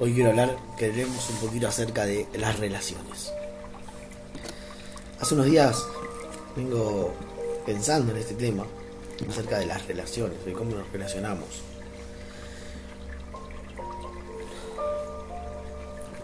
Hoy 0.00 0.12
quiero 0.12 0.30
hablar, 0.30 0.56
queremos 0.76 1.30
un 1.30 1.36
poquito 1.36 1.68
acerca 1.68 2.04
de 2.04 2.26
las 2.34 2.58
relaciones. 2.58 3.32
Hace 5.20 5.34
unos 5.34 5.46
días 5.46 5.86
vengo 6.56 7.14
pensando 7.64 8.10
en 8.10 8.18
este 8.18 8.34
tema, 8.34 8.66
acerca 9.28 9.60
de 9.60 9.66
las 9.66 9.86
relaciones, 9.86 10.44
de 10.44 10.52
cómo 10.52 10.72
nos 10.72 10.90
relacionamos. 10.90 11.62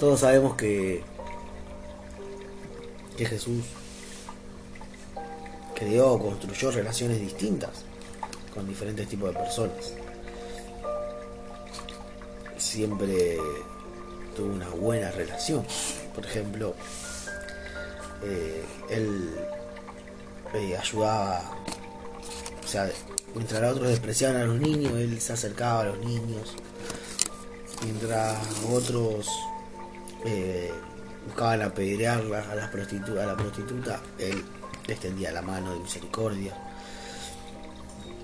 Todos 0.00 0.18
sabemos 0.18 0.56
que, 0.56 1.04
que 3.16 3.24
Jesús 3.24 3.66
creó 5.76 6.14
o 6.14 6.18
construyó 6.18 6.72
relaciones 6.72 7.20
distintas 7.20 7.84
con 8.52 8.66
diferentes 8.66 9.06
tipos 9.08 9.32
de 9.32 9.38
personas 9.38 9.94
siempre 12.70 13.36
tuvo 14.36 14.52
una 14.54 14.68
buena 14.68 15.10
relación. 15.10 15.66
Por 16.14 16.24
ejemplo, 16.24 16.74
eh, 18.22 18.64
él 18.88 19.34
eh, 20.54 20.76
ayudaba, 20.76 21.42
o 22.64 22.68
sea, 22.68 22.88
mientras 23.34 23.72
otros 23.72 23.88
despreciaban 23.88 24.36
a 24.36 24.44
los 24.44 24.60
niños, 24.60 24.92
él 24.92 25.20
se 25.20 25.32
acercaba 25.32 25.80
a 25.80 25.84
los 25.86 25.98
niños. 25.98 26.54
Mientras 27.82 28.38
otros 28.70 29.28
eh, 30.24 30.70
buscaban 31.26 31.62
apedrear 31.62 32.20
a, 32.20 32.54
las 32.54 32.68
prostitutas, 32.70 33.24
a 33.24 33.26
la 33.26 33.36
prostituta, 33.36 34.00
él 34.18 34.44
extendía 34.86 35.32
la 35.32 35.42
mano 35.42 35.72
de 35.72 35.80
misericordia. 35.80 36.54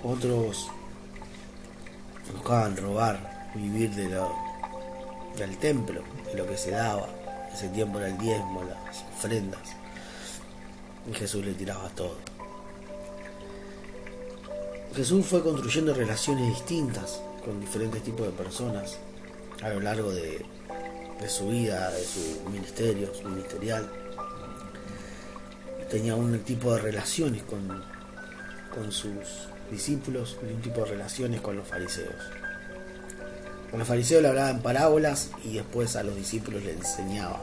Otros 0.04 0.68
buscaban 2.32 2.76
robar 2.76 3.35
vivir 3.56 3.90
de 3.94 4.08
lo, 4.08 4.34
del 5.36 5.56
templo, 5.58 6.02
de 6.26 6.34
lo 6.34 6.46
que 6.46 6.56
se 6.56 6.70
daba. 6.70 7.08
Ese 7.52 7.68
tiempo 7.68 7.98
era 7.98 8.08
el 8.08 8.18
diezmo, 8.18 8.62
las 8.64 9.02
ofrendas. 9.16 9.76
Y 11.10 11.14
Jesús 11.14 11.44
le 11.44 11.54
tiraba 11.54 11.88
todo. 11.90 12.16
Jesús 14.94 15.26
fue 15.26 15.42
construyendo 15.42 15.92
relaciones 15.92 16.48
distintas 16.48 17.20
con 17.44 17.60
diferentes 17.60 18.02
tipos 18.02 18.26
de 18.26 18.32
personas 18.32 18.96
a 19.62 19.68
lo 19.68 19.80
largo 19.80 20.10
de, 20.10 20.44
de 21.20 21.28
su 21.28 21.48
vida, 21.48 21.90
de 21.90 22.04
su 22.04 22.48
ministerio, 22.50 23.14
su 23.14 23.28
ministerial. 23.28 23.90
Tenía 25.90 26.14
un 26.14 26.38
tipo 26.40 26.74
de 26.74 26.80
relaciones 26.80 27.42
con, 27.44 27.82
con 28.74 28.90
sus 28.90 29.48
discípulos 29.70 30.36
y 30.42 30.52
un 30.52 30.60
tipo 30.60 30.80
de 30.80 30.86
relaciones 30.86 31.40
con 31.40 31.56
los 31.56 31.66
fariseos. 31.66 32.45
Con 33.70 33.80
los 33.80 33.88
fariseos 33.88 34.22
le 34.22 34.28
hablaba 34.28 34.50
en 34.50 34.60
parábolas 34.60 35.30
y 35.44 35.54
después 35.54 35.96
a 35.96 36.02
los 36.02 36.14
discípulos 36.14 36.62
le 36.62 36.72
enseñaba 36.72 37.40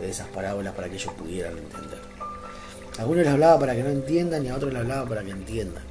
de 0.00 0.10
esas 0.10 0.26
parábolas 0.28 0.74
para 0.74 0.88
que 0.88 0.96
ellos 0.96 1.12
pudieran 1.14 1.56
entender. 1.56 2.00
A 2.98 3.02
algunos 3.02 3.24
les 3.24 3.32
hablaba 3.32 3.58
para 3.58 3.74
que 3.74 3.82
no 3.82 3.90
entiendan 3.90 4.44
y 4.44 4.48
a 4.48 4.56
otros 4.56 4.72
les 4.72 4.82
hablaba 4.82 5.08
para 5.08 5.22
que 5.22 5.30
entiendan. 5.30 5.84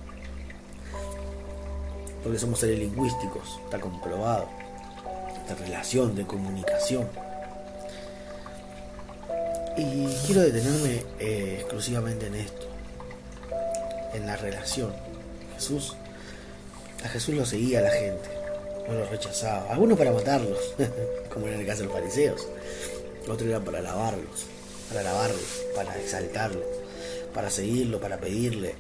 Porque 2.21 2.37
somos 2.37 2.59
seres 2.59 2.79
lingüísticos, 2.79 3.59
está 3.63 3.79
comprobado. 3.79 4.49
Esta 5.41 5.55
relación 5.55 6.15
de 6.15 6.25
comunicación. 6.25 7.07
Y 9.77 10.07
quiero 10.25 10.41
detenerme 10.41 11.03
eh, 11.19 11.57
exclusivamente 11.61 12.27
en 12.27 12.35
esto, 12.35 12.67
en 14.13 14.25
la 14.25 14.35
relación. 14.37 14.93
Jesús, 15.55 15.95
a 17.03 17.09
Jesús 17.09 17.35
lo 17.35 17.45
seguía 17.45 17.81
la 17.81 17.91
gente 17.91 18.44
no 18.87 18.93
los 18.99 19.09
rechazaba. 19.09 19.71
Algunos 19.71 19.97
para 19.97 20.11
matarlos, 20.11 20.75
como 21.33 21.47
en 21.47 21.59
el 21.59 21.65
caso 21.65 21.79
de 21.79 21.85
los 21.85 21.93
fariseos. 21.93 22.47
Otros 23.23 23.49
eran 23.49 23.63
para 23.63 23.79
alabarlos, 23.79 24.45
para 24.89 25.01
alabarlo, 25.01 25.39
para 25.75 25.97
exaltarlo, 25.99 26.63
para 27.33 27.49
seguirlo, 27.49 27.99
para 27.99 28.17
pedirle. 28.17 28.75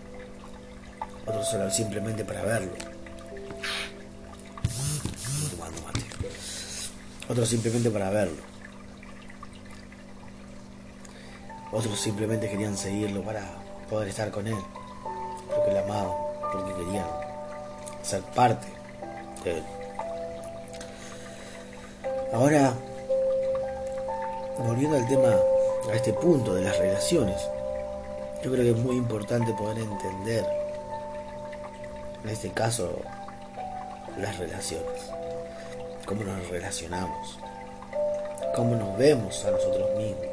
Otros 1.25 1.47
solo 1.47 1.71
simplemente 1.71 2.23
para 2.23 2.43
verlo. 2.43 2.95
Otros 7.27 7.49
simplemente 7.49 7.89
para 7.89 8.11
verlo. 8.11 8.37
Otros 11.71 11.99
simplemente 11.99 12.47
querían 12.49 12.77
seguirlo 12.77 13.23
para 13.23 13.41
poder 13.89 14.09
estar 14.09 14.29
con 14.29 14.45
él. 14.47 14.57
Porque 15.47 15.71
le 15.71 15.79
amaban, 15.79 16.13
porque 16.51 16.73
querían 16.83 17.07
ser 18.03 18.21
parte 18.21 18.67
de 19.43 19.57
él. 19.57 19.63
Ahora, 22.35 22.73
volviendo 24.57 24.97
al 24.97 25.07
tema, 25.07 25.33
a 25.89 25.95
este 25.95 26.11
punto 26.11 26.53
de 26.53 26.63
las 26.63 26.77
relaciones, 26.77 27.37
yo 28.43 28.51
creo 28.51 28.61
que 28.61 28.71
es 28.71 28.77
muy 28.77 28.97
importante 28.97 29.53
poder 29.53 29.77
entender, 29.77 30.45
en 32.25 32.29
este 32.29 32.51
caso, 32.51 32.99
las 34.17 34.37
relaciones, 34.37 35.09
cómo 36.05 36.25
nos 36.25 36.49
relacionamos, 36.49 37.39
cómo 38.53 38.75
nos 38.75 38.97
vemos 38.97 39.45
a 39.45 39.51
nosotros 39.51 39.97
mismos, 39.97 40.27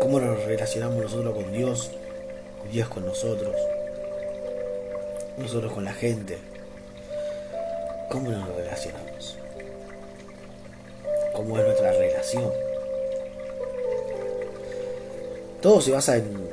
cómo 0.00 0.20
nos 0.20 0.42
relacionamos 0.44 1.02
nosotros 1.02 1.34
con 1.34 1.52
Dios, 1.52 1.90
Dios 2.72 2.88
con 2.88 3.04
nosotros, 3.04 3.54
nosotros 5.36 5.70
con 5.70 5.84
la 5.84 5.92
gente, 5.92 6.38
cómo 8.08 8.30
nos 8.30 8.48
relacionamos 8.56 9.07
cómo 11.38 11.56
es 11.56 11.64
nuestra 11.64 11.92
relación. 11.92 12.50
Todo 15.62 15.80
se 15.80 15.92
basa 15.92 16.16
en... 16.16 16.48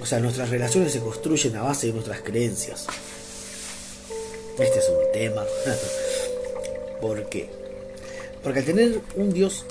O 0.00 0.06
sea, 0.06 0.18
nuestras 0.18 0.48
relaciones 0.48 0.92
se 0.92 1.00
construyen 1.00 1.56
a 1.56 1.62
base 1.62 1.88
de 1.88 1.92
nuestras 1.92 2.22
creencias. 2.22 2.86
Este 4.58 4.78
es 4.78 4.88
un 4.88 5.12
tema. 5.12 5.44
¿Por 7.02 7.28
qué? 7.28 7.50
Porque 8.42 8.60
al 8.60 8.64
tener 8.64 9.00
un 9.14 9.30
Dios 9.30 9.66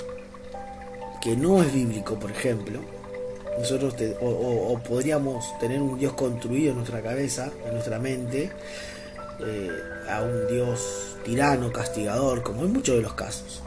que 1.20 1.36
no 1.36 1.60
es 1.60 1.72
bíblico, 1.72 2.16
por 2.16 2.30
ejemplo, 2.30 2.78
nosotros 3.58 3.94
o, 4.20 4.78
podríamos 4.88 5.58
tener 5.58 5.82
un 5.82 5.98
Dios 5.98 6.12
construido 6.12 6.70
en 6.70 6.76
nuestra 6.76 7.02
cabeza, 7.02 7.50
en 7.66 7.72
nuestra 7.72 7.98
mente, 7.98 8.52
eh, 9.44 9.70
a 10.08 10.22
un 10.22 10.46
Dios 10.46 11.16
tirano, 11.24 11.72
castigador, 11.72 12.44
como 12.44 12.62
en 12.62 12.72
muchos 12.72 12.94
de 12.96 13.02
los 13.02 13.14
casos. 13.14 13.62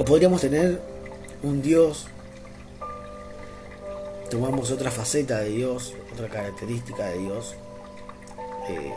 O 0.00 0.04
podríamos 0.06 0.40
tener 0.40 0.80
un 1.42 1.60
Dios, 1.60 2.06
tomamos 4.30 4.70
otra 4.70 4.90
faceta 4.90 5.40
de 5.40 5.50
Dios, 5.50 5.92
otra 6.10 6.26
característica 6.26 7.08
de 7.08 7.18
Dios, 7.18 7.54
eh, 8.70 8.94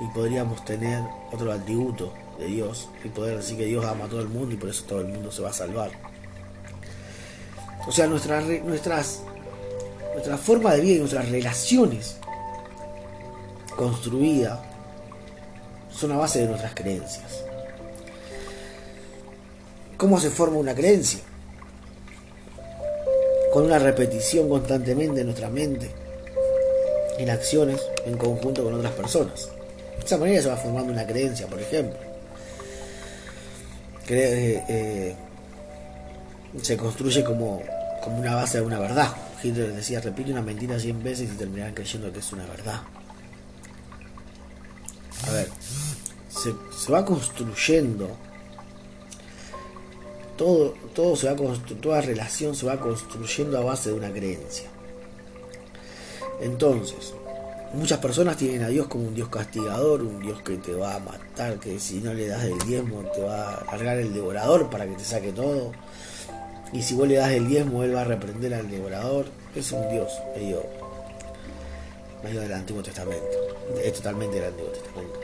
y 0.00 0.06
podríamos 0.08 0.64
tener 0.64 1.04
otro 1.32 1.52
atributo 1.52 2.12
de 2.36 2.46
Dios, 2.46 2.88
y 3.04 3.10
poder 3.10 3.36
decir 3.36 3.58
que 3.58 3.66
Dios 3.66 3.84
ama 3.84 4.06
a 4.06 4.08
todo 4.08 4.22
el 4.22 4.28
mundo 4.28 4.56
y 4.56 4.56
por 4.56 4.70
eso 4.70 4.82
todo 4.88 5.02
el 5.02 5.06
mundo 5.06 5.30
se 5.30 5.42
va 5.42 5.50
a 5.50 5.52
salvar. 5.52 5.92
O 7.86 7.92
sea, 7.92 8.08
nuestras, 8.08 8.44
nuestras, 8.64 9.22
nuestra 10.14 10.36
forma 10.36 10.72
de 10.72 10.80
vida 10.80 10.94
y 10.96 10.98
nuestras 10.98 11.28
relaciones 11.30 12.16
construidas 13.76 14.58
son 15.92 16.10
a 16.10 16.16
base 16.16 16.40
de 16.40 16.48
nuestras 16.48 16.74
creencias. 16.74 17.45
¿Cómo 19.96 20.20
se 20.20 20.30
forma 20.30 20.58
una 20.58 20.74
creencia? 20.74 21.20
Con 23.52 23.64
una 23.64 23.78
repetición 23.78 24.48
constantemente 24.48 25.20
en 25.20 25.26
nuestra 25.26 25.48
mente, 25.48 25.90
en 27.18 27.30
acciones 27.30 27.80
en 28.04 28.18
conjunto 28.18 28.62
con 28.62 28.74
otras 28.74 28.92
personas. 28.92 29.48
De 29.98 30.04
esa 30.04 30.18
manera 30.18 30.42
se 30.42 30.48
va 30.48 30.56
formando 30.56 30.92
una 30.92 31.06
creencia, 31.06 31.46
por 31.46 31.60
ejemplo. 31.60 31.98
Eh, 34.08 34.62
eh, 34.68 35.14
se 36.60 36.76
construye 36.76 37.24
como, 37.24 37.62
como 38.04 38.18
una 38.18 38.34
base 38.34 38.58
de 38.58 38.64
una 38.64 38.78
verdad. 38.78 39.16
Hitler 39.42 39.72
decía, 39.72 40.00
repite 40.00 40.30
una 40.30 40.42
mentira 40.42 40.78
100 40.78 41.02
veces 41.02 41.30
y 41.32 41.36
terminarán 41.36 41.72
creyendo 41.72 42.12
que 42.12 42.18
es 42.18 42.32
una 42.32 42.44
verdad. 42.46 42.82
A 45.26 45.32
ver, 45.32 45.48
se, 46.28 46.52
se 46.78 46.92
va 46.92 47.04
construyendo 47.04 48.16
todo, 50.36 50.74
todo 50.94 51.16
se 51.16 51.32
va 51.32 51.36
toda 51.80 52.00
relación 52.00 52.54
se 52.54 52.66
va 52.66 52.78
construyendo 52.78 53.58
a 53.58 53.64
base 53.64 53.90
de 53.90 53.96
una 53.96 54.10
creencia. 54.10 54.68
Entonces, 56.40 57.14
muchas 57.72 57.98
personas 57.98 58.36
tienen 58.36 58.62
a 58.62 58.68
Dios 58.68 58.86
como 58.86 59.08
un 59.08 59.14
Dios 59.14 59.28
castigador, 59.28 60.02
un 60.02 60.20
Dios 60.20 60.42
que 60.42 60.56
te 60.56 60.74
va 60.74 60.96
a 60.96 61.00
matar, 61.00 61.58
que 61.58 61.78
si 61.78 62.00
no 62.00 62.12
le 62.12 62.28
das 62.28 62.44
el 62.44 62.58
diezmo 62.60 63.02
te 63.14 63.22
va 63.22 63.54
a 63.54 63.76
largar 63.76 63.98
el 63.98 64.12
devorador 64.12 64.68
para 64.70 64.86
que 64.86 64.94
te 64.94 65.04
saque 65.04 65.32
todo. 65.32 65.72
Y 66.72 66.82
si 66.82 66.94
vos 66.94 67.08
le 67.08 67.16
das 67.16 67.30
el 67.30 67.48
diezmo, 67.48 67.84
él 67.84 67.94
va 67.94 68.02
a 68.02 68.04
reprender 68.04 68.52
al 68.54 68.70
devorador. 68.70 69.26
Es 69.54 69.72
un 69.72 69.88
Dios 69.88 70.12
medio, 70.36 70.62
medio 72.22 72.40
del 72.40 72.52
Antiguo 72.52 72.82
Testamento. 72.82 73.24
Es 73.82 73.94
totalmente 73.94 74.36
del 74.36 74.46
Antiguo 74.46 74.70
Testamento. 74.70 75.20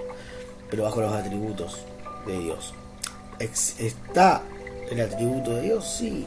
Pero 0.70 0.84
bajo 0.84 1.00
los 1.00 1.12
atributos 1.12 1.80
de 2.26 2.38
Dios. 2.38 2.72
¿Está 3.38 4.42
el 4.92 5.00
atributo 5.00 5.54
de 5.56 5.62
Dios? 5.62 5.96
Sí. 5.98 6.26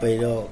Pero, 0.00 0.48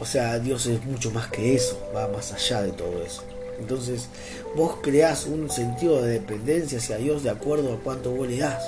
o 0.00 0.04
sea, 0.04 0.38
Dios 0.38 0.66
es 0.66 0.84
mucho 0.84 1.10
más 1.10 1.28
que 1.28 1.54
eso, 1.54 1.78
va 1.94 2.08
más 2.08 2.32
allá 2.32 2.62
de 2.62 2.72
todo 2.72 3.02
eso. 3.02 3.22
Entonces, 3.58 4.08
vos 4.54 4.76
creás 4.82 5.26
un 5.26 5.50
sentido 5.50 6.00
de 6.02 6.12
dependencia 6.12 6.78
hacia 6.78 6.96
Dios 6.96 7.22
de 7.22 7.30
acuerdo 7.30 7.74
a 7.74 7.78
cuánto 7.78 8.10
vos 8.10 8.28
le 8.28 8.38
das. 8.38 8.64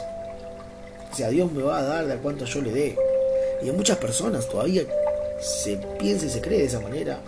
O 1.13 1.17
sea, 1.17 1.29
Dios 1.29 1.51
me 1.53 1.63
va 1.63 1.79
a 1.79 1.83
dar 1.83 2.07
de 2.07 2.17
cuánto 2.17 2.45
yo 2.45 2.61
le 2.61 2.73
dé. 2.73 2.97
Y 3.63 3.69
en 3.69 3.77
muchas 3.77 3.99
personas 3.99 4.49
todavía 4.49 4.83
se 5.41 5.77
piensa 5.99 6.27
y 6.27 6.31
se 6.31 6.41
cree 6.41 6.59
de 6.59 6.65
esa 6.67 6.81
manera. 6.81 7.21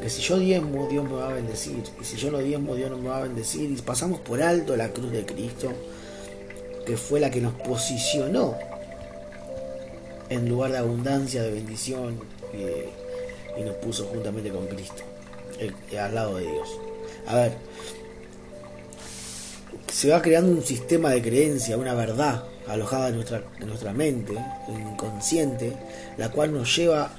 que 0.00 0.10
si 0.10 0.22
yo 0.22 0.38
diezmo, 0.38 0.88
Dios 0.88 1.04
me 1.04 1.16
va 1.16 1.30
a 1.30 1.32
bendecir. 1.34 1.82
Y 2.00 2.04
si 2.04 2.16
yo 2.16 2.30
no 2.30 2.38
diezmo, 2.38 2.74
Dios 2.74 2.90
no 2.90 2.98
me 2.98 3.08
va 3.08 3.18
a 3.18 3.22
bendecir. 3.22 3.70
Y 3.70 3.76
pasamos 3.76 4.20
por 4.20 4.42
alto 4.42 4.76
la 4.76 4.88
cruz 4.88 5.12
de 5.12 5.24
Cristo, 5.24 5.72
que 6.84 6.96
fue 6.96 7.20
la 7.20 7.30
que 7.30 7.40
nos 7.40 7.54
posicionó 7.54 8.56
en 10.30 10.48
lugar 10.48 10.72
de 10.72 10.78
abundancia, 10.78 11.42
de 11.42 11.52
bendición, 11.52 12.18
y, 12.54 13.60
y 13.60 13.64
nos 13.64 13.74
puso 13.76 14.06
juntamente 14.06 14.50
con 14.50 14.66
Cristo, 14.66 15.02
al 15.98 16.14
lado 16.14 16.36
de 16.36 16.44
Dios. 16.50 16.68
A 17.26 17.34
ver, 17.34 17.52
se 19.92 20.08
va 20.08 20.22
creando 20.22 20.52
un 20.52 20.62
sistema 20.62 21.10
de 21.10 21.20
creencia, 21.20 21.76
una 21.76 21.94
verdad 21.94 22.44
alojada 22.68 23.08
en 23.08 23.16
nuestra, 23.16 23.42
en 23.58 23.68
nuestra 23.68 23.92
mente, 23.92 24.34
inconsciente, 24.68 25.76
la 26.16 26.30
cual 26.30 26.52
nos 26.52 26.74
lleva 26.74 27.10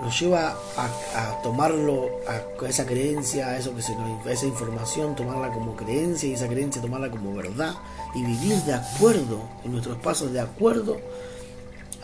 nos 0.00 0.20
lleva 0.20 0.54
a, 0.76 1.40
tomarlo, 1.42 2.20
a, 2.28 2.66
esa 2.66 2.84
creencia, 2.84 3.48
a 3.48 3.58
eso 3.58 3.74
que 3.74 3.80
se 3.80 3.94
nos, 3.96 4.26
a 4.26 4.32
esa 4.32 4.44
información, 4.44 5.16
tomarla 5.16 5.50
como 5.50 5.74
creencia 5.74 6.28
y 6.28 6.34
esa 6.34 6.48
creencia 6.48 6.82
tomarla 6.82 7.10
como 7.10 7.34
verdad 7.34 7.74
y 8.14 8.22
vivir 8.22 8.56
de 8.64 8.74
acuerdo, 8.74 9.40
en 9.64 9.72
nuestros 9.72 9.96
pasos 9.98 10.32
de 10.32 10.40
acuerdo 10.40 11.00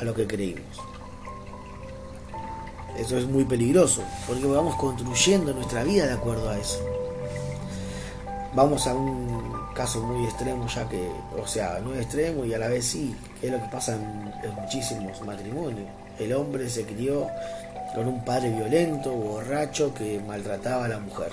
a 0.03 0.05
lo 0.05 0.15
que 0.15 0.27
creímos. 0.27 0.81
Eso 2.99 3.17
es 3.17 3.27
muy 3.27 3.45
peligroso, 3.45 4.03
porque 4.27 4.45
vamos 4.45 4.75
construyendo 4.75 5.55
nuestra 5.55 5.83
vida 5.85 6.07
de 6.07 6.13
acuerdo 6.13 6.51
a 6.51 6.59
eso. 6.59 6.79
Vamos 8.55 8.87
a 8.87 8.95
un 8.95 9.73
caso 9.75 10.03
muy 10.03 10.25
extremo, 10.27 10.67
ya 10.67 10.87
que, 10.89 11.09
o 11.41 11.47
sea, 11.47 11.81
no 11.83 11.95
es 11.95 12.03
extremo 12.03 12.45
y 12.45 12.53
a 12.53 12.59
la 12.59 12.69
vez 12.69 12.85
sí, 12.85 13.15
es 13.41 13.51
lo 13.51 13.59
que 13.59 13.69
pasa 13.71 13.95
en, 13.95 14.55
muchísimos 14.61 15.23
matrimonios. 15.23 15.89
El 16.19 16.35
hombre 16.35 16.69
se 16.69 16.85
crió 16.85 17.29
con 17.95 18.09
un 18.09 18.25
padre 18.25 18.51
violento, 18.51 19.13
borracho, 19.13 19.95
que 19.95 20.21
maltrataba 20.21 20.85
a 20.85 20.89
la 20.89 20.99
mujer. 20.99 21.33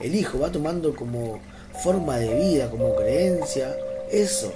El 0.00 0.14
hijo 0.14 0.38
va 0.38 0.50
tomando 0.50 0.94
como 0.94 1.40
forma 1.82 2.16
de 2.16 2.32
vida, 2.34 2.70
como 2.70 2.94
creencia, 2.94 3.74
eso. 4.10 4.52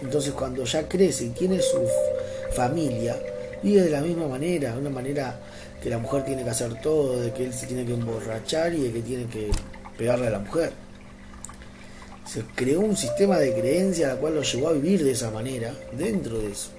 Entonces 0.00 0.32
cuando 0.32 0.64
ya 0.64 0.86
crece 0.86 1.24
y 1.24 1.30
tiene 1.30 1.60
su 1.60 1.80
familia, 2.54 3.16
vive 3.62 3.82
de 3.82 3.90
la 3.90 4.00
misma 4.00 4.26
manera, 4.28 4.76
una 4.78 4.90
manera 4.90 5.40
que 5.82 5.90
la 5.90 5.98
mujer 5.98 6.24
tiene 6.24 6.44
que 6.44 6.50
hacer 6.50 6.80
todo, 6.80 7.20
de 7.20 7.32
que 7.32 7.44
él 7.44 7.52
se 7.52 7.66
tiene 7.66 7.84
que 7.84 7.94
emborrachar 7.94 8.72
y 8.74 8.84
de 8.84 8.92
que 8.92 9.00
tiene 9.02 9.26
que 9.26 9.50
pegarle 9.96 10.28
a 10.28 10.30
la 10.30 10.38
mujer 10.38 10.72
se 12.26 12.42
creó 12.54 12.80
un 12.80 12.96
sistema 12.96 13.38
de 13.38 13.54
creencia 13.54 14.08
la 14.08 14.16
cual 14.16 14.34
lo 14.34 14.42
llevó 14.42 14.68
a 14.68 14.72
vivir 14.72 15.04
de 15.04 15.12
esa 15.12 15.30
manera, 15.30 15.72
dentro 15.92 16.38
de 16.38 16.50
eso. 16.50 16.70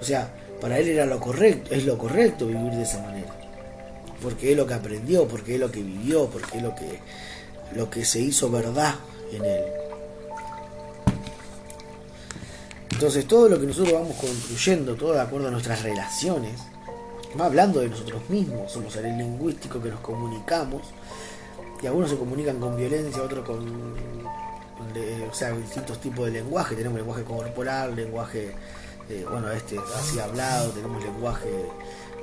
O 0.00 0.04
sea, 0.04 0.32
para 0.60 0.78
él 0.78 0.88
era 0.88 1.06
lo 1.06 1.18
correcto, 1.18 1.74
es 1.74 1.84
lo 1.84 1.98
correcto 1.98 2.46
vivir 2.46 2.72
de 2.72 2.82
esa 2.82 3.00
manera. 3.02 3.34
Porque 4.22 4.52
es 4.52 4.56
lo 4.56 4.66
que 4.66 4.74
aprendió, 4.74 5.26
porque 5.26 5.54
es 5.54 5.60
lo 5.60 5.70
que 5.70 5.82
vivió, 5.82 6.26
porque 6.26 6.58
es 6.58 6.62
lo 6.62 6.74
que, 6.74 6.98
lo 7.74 7.90
que 7.90 8.04
se 8.04 8.20
hizo 8.20 8.50
verdad 8.50 8.94
en 9.32 9.44
él. 9.44 9.64
Entonces 12.96 13.28
todo 13.28 13.50
lo 13.50 13.60
que 13.60 13.66
nosotros 13.66 13.92
vamos 13.92 14.16
construyendo, 14.16 14.94
todo 14.94 15.12
de 15.12 15.20
acuerdo 15.20 15.48
a 15.48 15.50
nuestras 15.50 15.82
relaciones, 15.82 16.62
va 17.38 17.44
hablando 17.44 17.80
de 17.80 17.90
nosotros 17.90 18.22
mismos, 18.30 18.72
somos 18.72 18.90
seres 18.90 19.14
lingüísticos 19.18 19.82
que 19.82 19.90
nos 19.90 20.00
comunicamos, 20.00 20.80
y 21.82 21.86
algunos 21.86 22.08
se 22.08 22.16
comunican 22.16 22.58
con 22.58 22.74
violencia, 22.74 23.22
otros 23.22 23.44
con, 23.44 23.58
o 23.60 25.34
sea, 25.34 25.50
distintos 25.50 26.00
tipos 26.00 26.24
de 26.24 26.32
lenguaje. 26.40 26.74
Tenemos 26.74 26.96
lenguaje 26.96 27.22
corporal, 27.22 27.94
lenguaje, 27.94 28.54
eh, 29.10 29.26
bueno, 29.30 29.52
este 29.52 29.78
así 29.94 30.18
hablado, 30.18 30.70
tenemos 30.70 31.04
lenguaje, 31.04 31.50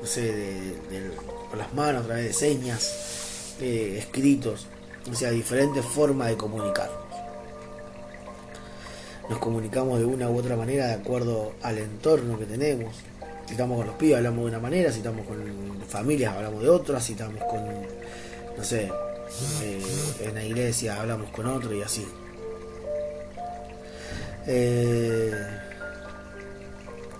no 0.01 0.07
sé, 0.07 0.21
de, 0.23 1.11
con 1.51 1.59
las 1.59 1.71
manos, 1.75 2.01
a 2.01 2.05
través 2.07 2.25
de 2.25 2.33
señas, 2.33 3.53
eh, 3.61 3.97
escritos, 3.99 4.65
o 5.07 5.13
sea, 5.13 5.29
diferentes 5.29 5.85
formas 5.85 6.29
de 6.29 6.35
comunicarnos. 6.35 7.02
Nos 9.29 9.39
comunicamos 9.39 9.99
de 9.99 10.05
una 10.05 10.29
u 10.29 10.37
otra 10.37 10.55
manera 10.55 10.87
de 10.87 10.93
acuerdo 10.93 11.53
al 11.61 11.77
entorno 11.77 12.37
que 12.37 12.45
tenemos. 12.45 12.95
Si 13.45 13.51
estamos 13.51 13.77
con 13.77 13.87
los 13.87 13.95
pibes 13.95 14.17
hablamos 14.17 14.41
de 14.41 14.49
una 14.49 14.59
manera, 14.59 14.91
si 14.91 14.99
estamos 14.99 15.25
con 15.25 15.37
familias 15.87 16.33
hablamos 16.35 16.61
de 16.61 16.69
otra, 16.69 16.99
si 16.99 17.13
estamos 17.13 17.43
con, 17.43 17.63
no 18.57 18.63
sé, 18.63 18.91
eh, 19.61 19.81
en 20.21 20.35
la 20.35 20.43
iglesia 20.43 20.99
hablamos 20.99 21.29
con 21.29 21.47
otro 21.47 21.73
y 21.73 21.81
así. 21.81 22.05
Eh, 24.45 25.33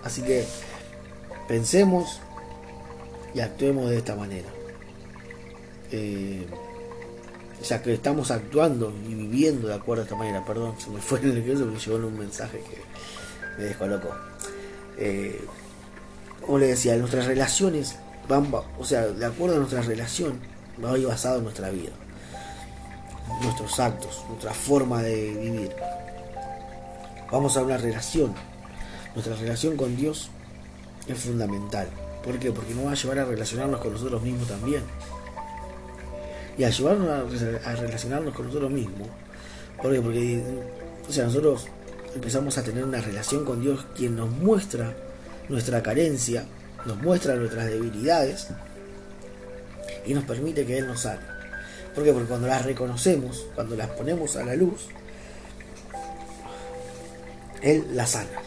así 0.03 0.21
que 0.21 0.45
pensemos 1.47 2.19
y 3.33 3.39
actuemos 3.39 3.89
de 3.89 3.97
esta 3.97 4.15
manera. 4.15 4.49
Eh, 5.91 6.45
ya 7.63 7.81
que 7.81 7.94
estamos 7.94 8.31
actuando 8.31 8.94
y 9.07 9.15
viviendo 9.15 9.68
de 9.68 9.75
acuerdo 9.75 10.04
a 10.04 10.06
esta 10.06 10.15
manera, 10.15 10.45
perdón, 10.45 10.75
se 10.80 10.89
me 10.89 11.00
fue 11.00 11.19
el 11.19 11.33
nervioso 11.33 11.65
porque 11.65 11.80
llegó 11.80 12.07
un 12.07 12.18
mensaje 12.18 12.60
que 12.60 13.57
me 13.57 13.63
descolocó. 13.65 14.10
como 16.42 16.60
le 16.60 16.68
decía, 16.68 16.95
nuestras 16.98 17.25
relaciones 17.25 17.95
van, 18.27 18.51
o 18.54 18.86
sea, 18.86 19.07
de 19.07 19.25
acuerdo 19.25 19.56
a 19.56 19.60
nuestra 19.60 19.81
relación, 19.81 20.39
va 20.83 20.98
ir 20.98 21.07
basado 21.07 21.38
en 21.38 21.44
nuestra 21.44 21.69
vida 21.69 21.92
nuestros 23.42 23.80
actos, 23.80 24.24
nuestra 24.30 24.54
forma 24.54 25.01
de 25.01 25.31
vivir. 25.31 25.71
Vamos 27.31 27.57
a 27.57 27.63
una 27.63 27.77
relación. 27.77 28.33
Nuestra 29.16 29.36
relación 29.36 29.77
con 29.77 29.95
Dios 29.95 30.30
es 31.07 31.19
fundamental. 31.19 31.88
¿Por 32.24 32.39
qué? 32.39 32.51
Porque 32.51 32.74
nos 32.74 32.86
va 32.86 32.92
a 32.92 32.95
llevar 32.95 33.19
a 33.19 33.25
relacionarnos 33.25 33.81
con 33.81 33.94
nosotros 33.94 34.21
mismos 34.21 34.48
también. 34.48 34.83
Y 36.57 36.63
a 36.63 36.69
llevarnos 36.69 37.41
a, 37.65 37.75
relacionarnos 37.75 38.33
con 38.33 38.47
nosotros 38.47 38.71
mismos. 38.71 39.07
¿Por 39.81 39.91
qué? 39.91 40.01
Porque 40.01 40.44
o 41.07 41.11
sea, 41.11 41.25
nosotros 41.25 41.68
empezamos 42.16 42.57
a 42.57 42.63
tener 42.63 42.83
una 42.83 43.01
relación 43.01 43.44
con 43.44 43.61
Dios 43.61 43.85
quien 43.95 44.16
nos 44.16 44.30
muestra 44.30 44.95
nuestra 45.49 45.83
carencia, 45.83 46.45
nos 46.85 46.97
muestra 46.97 47.35
nuestras 47.35 47.66
debilidades 47.66 48.47
y 50.06 50.13
nos 50.13 50.23
permite 50.23 50.66
que 50.66 50.78
Él 50.78 50.87
nos 50.87 51.01
sane. 51.01 51.21
¿Por 51.94 52.04
qué? 52.04 52.13
Porque 52.13 52.28
cuando 52.28 52.47
las 52.47 52.63
reconocemos, 52.63 53.45
cuando 53.54 53.75
las 53.75 53.89
ponemos 53.89 54.35
a 54.35 54.44
la 54.44 54.56
luz, 54.56 54.87
Él 57.61 57.85
las 57.94 58.11
sana. 58.11 58.42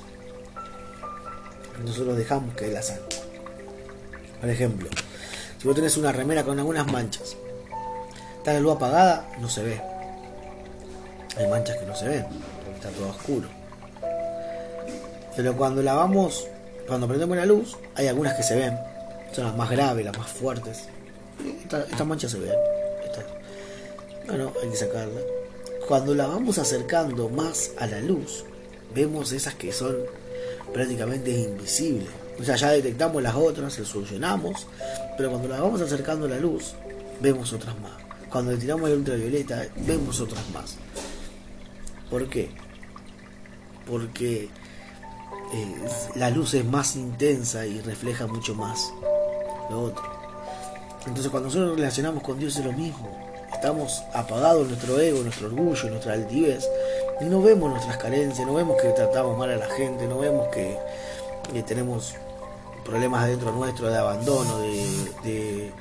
Nosotros 1.84 2.16
dejamos 2.16 2.54
que 2.54 2.66
Él 2.66 2.74
las 2.74 2.86
sane. 2.86 3.00
Por 4.40 4.50
ejemplo, 4.50 4.88
si 5.58 5.66
vos 5.66 5.76
tenés 5.76 5.96
una 5.96 6.12
remera 6.12 6.44
con 6.44 6.58
algunas 6.58 6.90
manchas, 6.90 7.36
está 8.46 8.54
la 8.54 8.60
luz 8.60 8.76
apagada, 8.76 9.28
no 9.40 9.48
se 9.48 9.60
ve. 9.60 9.82
Hay 11.36 11.48
manchas 11.48 11.78
que 11.78 11.84
no 11.84 11.96
se 11.96 12.06
ven, 12.06 12.26
porque 12.64 12.76
está 12.76 12.90
todo 12.90 13.08
oscuro. 13.08 13.48
Pero 15.34 15.56
cuando 15.56 15.82
la 15.82 15.94
vamos, 15.94 16.46
cuando 16.86 17.08
prendemos 17.08 17.36
la 17.36 17.44
luz, 17.44 17.76
hay 17.96 18.06
algunas 18.06 18.34
que 18.34 18.44
se 18.44 18.54
ven. 18.54 18.78
Son 19.32 19.46
las 19.46 19.56
más 19.56 19.68
graves, 19.68 20.04
las 20.04 20.16
más 20.16 20.28
fuertes. 20.28 20.84
Estas 21.64 22.06
manchas 22.06 22.30
se 22.30 22.38
ven. 22.38 22.54
Bueno, 24.28 24.52
hay 24.62 24.68
que 24.70 24.76
sacarla. 24.76 25.20
Cuando 25.88 26.14
la 26.14 26.28
vamos 26.28 26.58
acercando 26.58 27.28
más 27.28 27.72
a 27.80 27.88
la 27.88 27.98
luz, 27.98 28.44
vemos 28.94 29.32
esas 29.32 29.56
que 29.56 29.72
son 29.72 29.96
prácticamente 30.72 31.32
invisibles. 31.32 32.10
O 32.40 32.44
sea, 32.44 32.54
ya 32.54 32.70
detectamos 32.70 33.20
las 33.24 33.34
otras, 33.34 33.76
las 33.76 33.88
solucionamos, 33.88 34.68
pero 35.16 35.30
cuando 35.30 35.48
la 35.48 35.60
vamos 35.60 35.80
acercando 35.80 36.26
a 36.26 36.28
la 36.28 36.38
luz, 36.38 36.74
vemos 37.20 37.52
otras 37.52 37.76
más. 37.80 38.05
Cuando 38.36 38.52
le 38.52 38.58
tiramos 38.58 38.90
el 38.90 38.98
ultravioleta, 38.98 39.64
vemos 39.86 40.20
otras 40.20 40.50
más. 40.50 40.76
¿Por 42.10 42.28
qué? 42.28 42.50
Porque 43.86 44.50
eh, 45.54 45.74
la 46.16 46.28
luz 46.28 46.52
es 46.52 46.62
más 46.62 46.96
intensa 46.96 47.64
y 47.64 47.80
refleja 47.80 48.26
mucho 48.26 48.54
más 48.54 48.92
lo 49.70 49.84
otro. 49.84 50.04
Entonces 51.06 51.30
cuando 51.30 51.46
nosotros 51.48 51.70
nos 51.70 51.78
relacionamos 51.78 52.22
con 52.22 52.38
Dios 52.38 52.58
es 52.58 52.64
lo 52.66 52.72
mismo 52.72 53.26
estamos 53.54 54.02
apagados 54.12 54.68
nuestro 54.68 55.00
ego, 55.00 55.22
nuestro 55.22 55.46
orgullo, 55.46 55.88
nuestra 55.88 56.12
altivez, 56.12 56.68
y 57.22 57.24
no 57.24 57.40
vemos 57.40 57.70
nuestras 57.70 57.96
carencias, 57.96 58.46
no 58.46 58.52
vemos 58.52 58.76
que 58.82 58.90
tratamos 58.90 59.38
mal 59.38 59.50
a 59.50 59.56
la 59.56 59.66
gente, 59.70 60.06
no 60.06 60.18
vemos 60.18 60.48
que, 60.48 60.78
tenemos 61.62 62.14
problemas 62.84 63.22
adentro 63.24 63.50
nuestro 63.52 63.88
de 63.88 63.96
abandono, 63.96 64.58
de, 64.58 65.72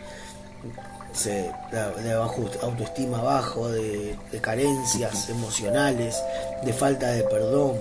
autoestima 2.62 3.22
bajo, 3.22 3.70
de, 3.70 4.16
carencias 4.42 5.30
emocionales, 5.30 6.22
de 6.64 6.74
falta 6.74 7.12
de 7.12 7.24
perdón. 7.24 7.78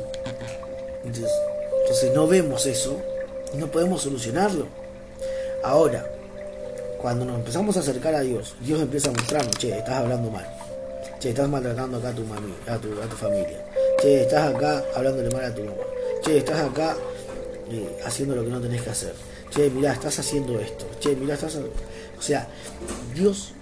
Entonces, 1.04 2.14
no 2.14 2.26
vemos 2.26 2.66
eso 2.66 3.00
y 3.52 3.56
no 3.56 3.66
podemos 3.66 4.02
solucionarlo. 4.02 4.66
Ahora, 5.62 6.06
cuando 7.00 7.24
nos 7.24 7.36
empezamos 7.36 7.76
a 7.76 7.80
acercar 7.80 8.14
a 8.14 8.20
Dios, 8.20 8.54
Dios 8.60 8.80
empieza 8.80 9.10
a 9.10 9.12
mostrarnos, 9.12 9.56
che, 9.58 9.76
estás 9.76 9.96
hablando 9.96 10.30
mal. 10.30 10.46
Che, 11.20 11.30
estás 11.30 11.48
maltratando 11.48 11.98
acá 11.98 12.08
a 12.08 12.14
tu, 12.14 12.24
mami, 12.24 12.54
a 12.66 12.78
tu, 12.78 12.88
a 13.00 13.06
tu 13.06 13.16
familia. 13.16 13.58
Che, 14.00 14.22
estás 14.22 14.54
acá 14.54 14.82
hablándole 14.94 15.30
mal 15.30 15.44
a 15.44 15.54
tu 15.54 15.64
mamá. 15.64 15.82
Che, 16.22 16.38
estás 16.38 16.60
acá 16.60 16.96
eh, 17.70 17.98
haciendo 18.04 18.34
lo 18.34 18.44
que 18.44 18.50
no 18.50 18.60
tenés 18.60 18.82
que 18.82 18.90
hacer. 18.90 19.14
Che, 19.50 19.70
mirá, 19.70 19.92
estás 19.92 20.18
haciendo 20.18 20.58
esto. 20.58 20.86
Che, 21.00 21.14
mirá, 21.14 21.34
estás... 21.34 21.56
O 21.56 21.93
sea, 22.24 22.48
Dios 23.14 23.52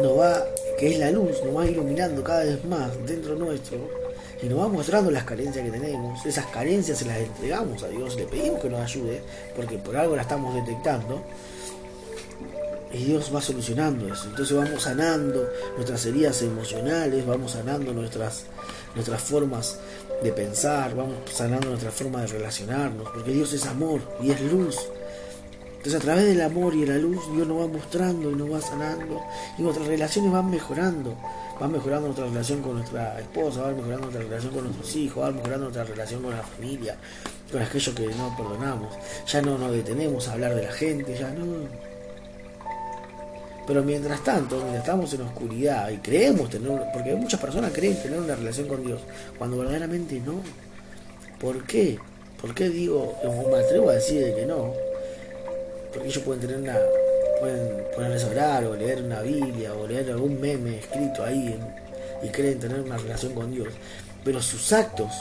nos 0.00 0.18
va, 0.18 0.44
que 0.78 0.92
es 0.92 0.98
la 0.98 1.10
luz, 1.10 1.42
nos 1.44 1.56
va 1.56 1.66
iluminando 1.66 2.22
cada 2.22 2.44
vez 2.44 2.64
más 2.64 2.90
dentro 3.06 3.34
nuestro 3.34 3.78
y 4.42 4.46
nos 4.46 4.60
va 4.60 4.68
mostrando 4.68 5.10
las 5.10 5.24
carencias 5.24 5.64
que 5.64 5.70
tenemos. 5.70 6.24
Esas 6.26 6.46
carencias 6.46 6.98
se 6.98 7.04
las 7.04 7.18
entregamos 7.18 7.82
a 7.82 7.88
Dios, 7.88 8.16
le 8.16 8.24
pedimos 8.24 8.60
que 8.60 8.68
nos 8.68 8.80
ayude, 8.80 9.22
porque 9.54 9.78
por 9.78 9.96
algo 9.96 10.16
la 10.16 10.22
estamos 10.22 10.54
detectando 10.54 11.22
y 12.92 13.04
Dios 13.04 13.30
va 13.34 13.40
solucionando 13.40 14.12
eso. 14.12 14.24
Entonces 14.28 14.56
vamos 14.56 14.82
sanando 14.82 15.48
nuestras 15.76 16.04
heridas 16.06 16.42
emocionales, 16.42 17.24
vamos 17.26 17.52
sanando 17.52 17.92
nuestras, 17.92 18.44
nuestras 18.94 19.22
formas 19.22 19.78
de 20.22 20.32
pensar, 20.32 20.94
vamos 20.94 21.16
sanando 21.32 21.68
nuestra 21.68 21.90
forma 21.90 22.20
de 22.22 22.26
relacionarnos, 22.28 23.08
porque 23.10 23.32
Dios 23.32 23.52
es 23.52 23.66
amor 23.66 24.00
y 24.22 24.30
es 24.30 24.40
luz. 24.40 24.76
Entonces 25.82 26.00
a 26.00 26.04
través 26.04 26.26
del 26.26 26.40
amor 26.40 26.76
y 26.76 26.86
la 26.86 26.96
luz 26.96 27.18
Dios 27.34 27.44
nos 27.44 27.60
va 27.60 27.66
mostrando 27.66 28.30
y 28.30 28.36
nos 28.36 28.52
va 28.52 28.60
sanando 28.60 29.20
y 29.58 29.62
nuestras 29.62 29.88
relaciones 29.88 30.30
van 30.30 30.48
mejorando. 30.48 31.16
Va 31.60 31.66
mejorando 31.66 32.06
nuestra 32.06 32.26
relación 32.26 32.62
con 32.62 32.74
nuestra 32.74 33.18
esposa, 33.18 33.62
va 33.62 33.72
mejorando 33.72 34.02
nuestra 34.02 34.22
relación 34.22 34.52
con 34.52 34.62
nuestros 34.62 34.94
hijos, 34.94 35.24
va 35.24 35.32
mejorando 35.32 35.64
nuestra 35.64 35.82
relación 35.82 36.22
con 36.22 36.36
la 36.36 36.42
familia, 36.44 36.96
con 37.50 37.62
aquellos 37.62 37.94
que 37.96 38.06
no 38.14 38.36
perdonamos. 38.36 38.94
Ya 39.26 39.42
no 39.42 39.58
nos 39.58 39.72
detenemos 39.72 40.28
a 40.28 40.34
hablar 40.34 40.54
de 40.54 40.62
la 40.62 40.72
gente, 40.72 41.18
ya 41.18 41.30
no 41.30 41.66
pero 43.66 43.82
mientras 43.82 44.22
tanto, 44.22 44.56
mientras 44.56 44.82
estamos 44.82 45.14
en 45.14 45.22
oscuridad 45.22 45.88
y 45.90 45.98
creemos 45.98 46.50
tener, 46.50 46.80
porque 46.92 47.14
muchas 47.14 47.40
personas 47.40 47.72
creen 47.72 48.00
tener 48.00 48.20
una 48.20 48.34
relación 48.34 48.68
con 48.68 48.84
Dios, 48.84 49.00
cuando 49.38 49.58
verdaderamente 49.58 50.20
no. 50.20 50.42
¿Por 51.40 51.64
qué? 51.64 51.98
¿Por 52.40 52.54
qué 52.54 52.68
digo, 52.68 53.16
me 53.50 53.58
atrevo 53.58 53.90
a 53.90 53.94
decir 53.94 54.34
que 54.34 54.46
no? 54.46 54.91
Porque 55.92 56.08
ellos 56.08 56.22
pueden 56.22 56.40
tener 56.40 56.56
una, 56.56 56.78
pueden 57.40 57.84
ponerles 57.94 58.24
a 58.24 58.28
orar 58.28 58.64
o 58.64 58.74
leer 58.74 59.02
una 59.02 59.20
Biblia 59.20 59.74
o 59.74 59.86
leer 59.86 60.10
algún 60.10 60.40
meme 60.40 60.78
escrito 60.78 61.24
ahí 61.24 61.58
y 62.22 62.28
creen 62.28 62.58
tener 62.58 62.80
una 62.80 62.96
relación 62.96 63.34
con 63.34 63.50
Dios, 63.50 63.68
pero 64.24 64.40
sus 64.40 64.72
actos 64.72 65.12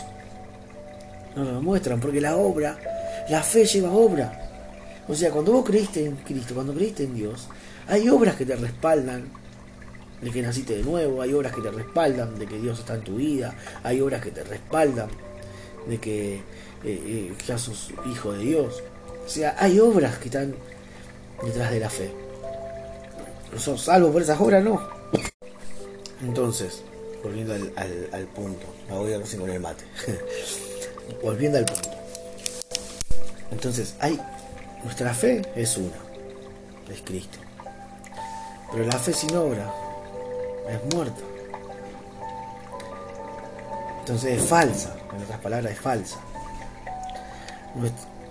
no 1.35 1.43
lo 1.43 1.55
demuestran, 1.55 1.99
porque 1.99 2.21
la 2.21 2.35
obra, 2.37 2.77
la 3.29 3.41
fe 3.41 3.65
lleva 3.65 3.91
obra. 3.91 4.49
O 5.07 5.15
sea, 5.15 5.31
cuando 5.31 5.51
vos 5.51 5.65
creíste 5.65 6.05
en 6.05 6.17
Cristo, 6.17 6.53
cuando 6.53 6.73
creíste 6.73 7.03
en 7.03 7.15
Dios, 7.15 7.47
hay 7.87 8.07
obras 8.09 8.35
que 8.35 8.45
te 8.45 8.55
respaldan 8.55 9.29
de 10.21 10.29
que 10.29 10.41
naciste 10.41 10.77
de 10.77 10.83
nuevo, 10.83 11.21
hay 11.21 11.33
obras 11.33 11.53
que 11.53 11.61
te 11.61 11.71
respaldan 11.71 12.37
de 12.37 12.45
que 12.45 12.59
Dios 12.59 12.79
está 12.79 12.95
en 12.95 13.01
tu 13.01 13.15
vida, 13.15 13.55
hay 13.83 13.99
obras 14.01 14.21
que 14.21 14.31
te 14.31 14.43
respaldan 14.43 15.09
de 15.87 15.97
que 15.97 16.35
eh, 16.35 16.41
eh, 16.83 17.33
ya 17.47 17.57
sos 17.57 17.91
hijo 18.11 18.33
de 18.33 18.43
Dios. 18.43 18.83
O 19.25 19.29
sea, 19.29 19.55
hay 19.57 19.79
obras 19.79 20.17
que 20.17 20.25
están 20.25 20.55
detrás 21.43 21.71
de 21.71 21.79
la 21.79 21.89
fe. 21.89 22.11
¿Sos 23.57 23.83
salvo 23.83 24.11
por 24.11 24.21
esas 24.21 24.39
obras? 24.39 24.63
No. 24.63 24.81
Entonces, 26.21 26.83
volviendo 27.23 27.53
al, 27.53 27.73
al, 28.11 28.25
punto, 28.27 28.65
me 28.89 28.97
voy 28.97 29.13
a 29.13 29.17
ver 29.17 29.37
con 29.37 29.49
el 29.49 29.59
mate. 29.59 29.83
volviendo 31.23 31.57
al 31.57 31.65
punto. 31.65 31.89
Entonces, 33.51 33.95
hay, 33.99 34.19
nuestra 34.83 35.13
fe 35.13 35.41
es 35.55 35.77
una, 35.77 35.97
es 36.89 37.01
Cristo. 37.01 37.39
Pero 38.71 38.85
la 38.85 38.97
fe 38.97 39.13
sin 39.13 39.35
obra 39.35 39.71
es 40.69 40.95
muerta. 40.95 41.21
Entonces 43.99 44.41
es 44.41 44.49
falsa, 44.49 44.95
en 45.13 45.23
otras 45.23 45.39
palabras 45.39 45.73
es 45.73 45.79
falsa. 45.79 46.19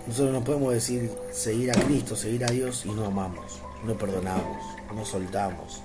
Nosotros 0.07 0.33
no 0.33 0.43
podemos 0.43 0.73
decir 0.73 1.11
seguir 1.31 1.71
a 1.71 1.73
Cristo, 1.73 2.15
seguir 2.15 2.43
a 2.45 2.47
Dios 2.47 2.85
y 2.85 2.89
no 2.89 3.05
amamos, 3.05 3.59
no 3.83 3.97
perdonamos, 3.97 4.57
no 4.93 5.05
soltamos. 5.05 5.81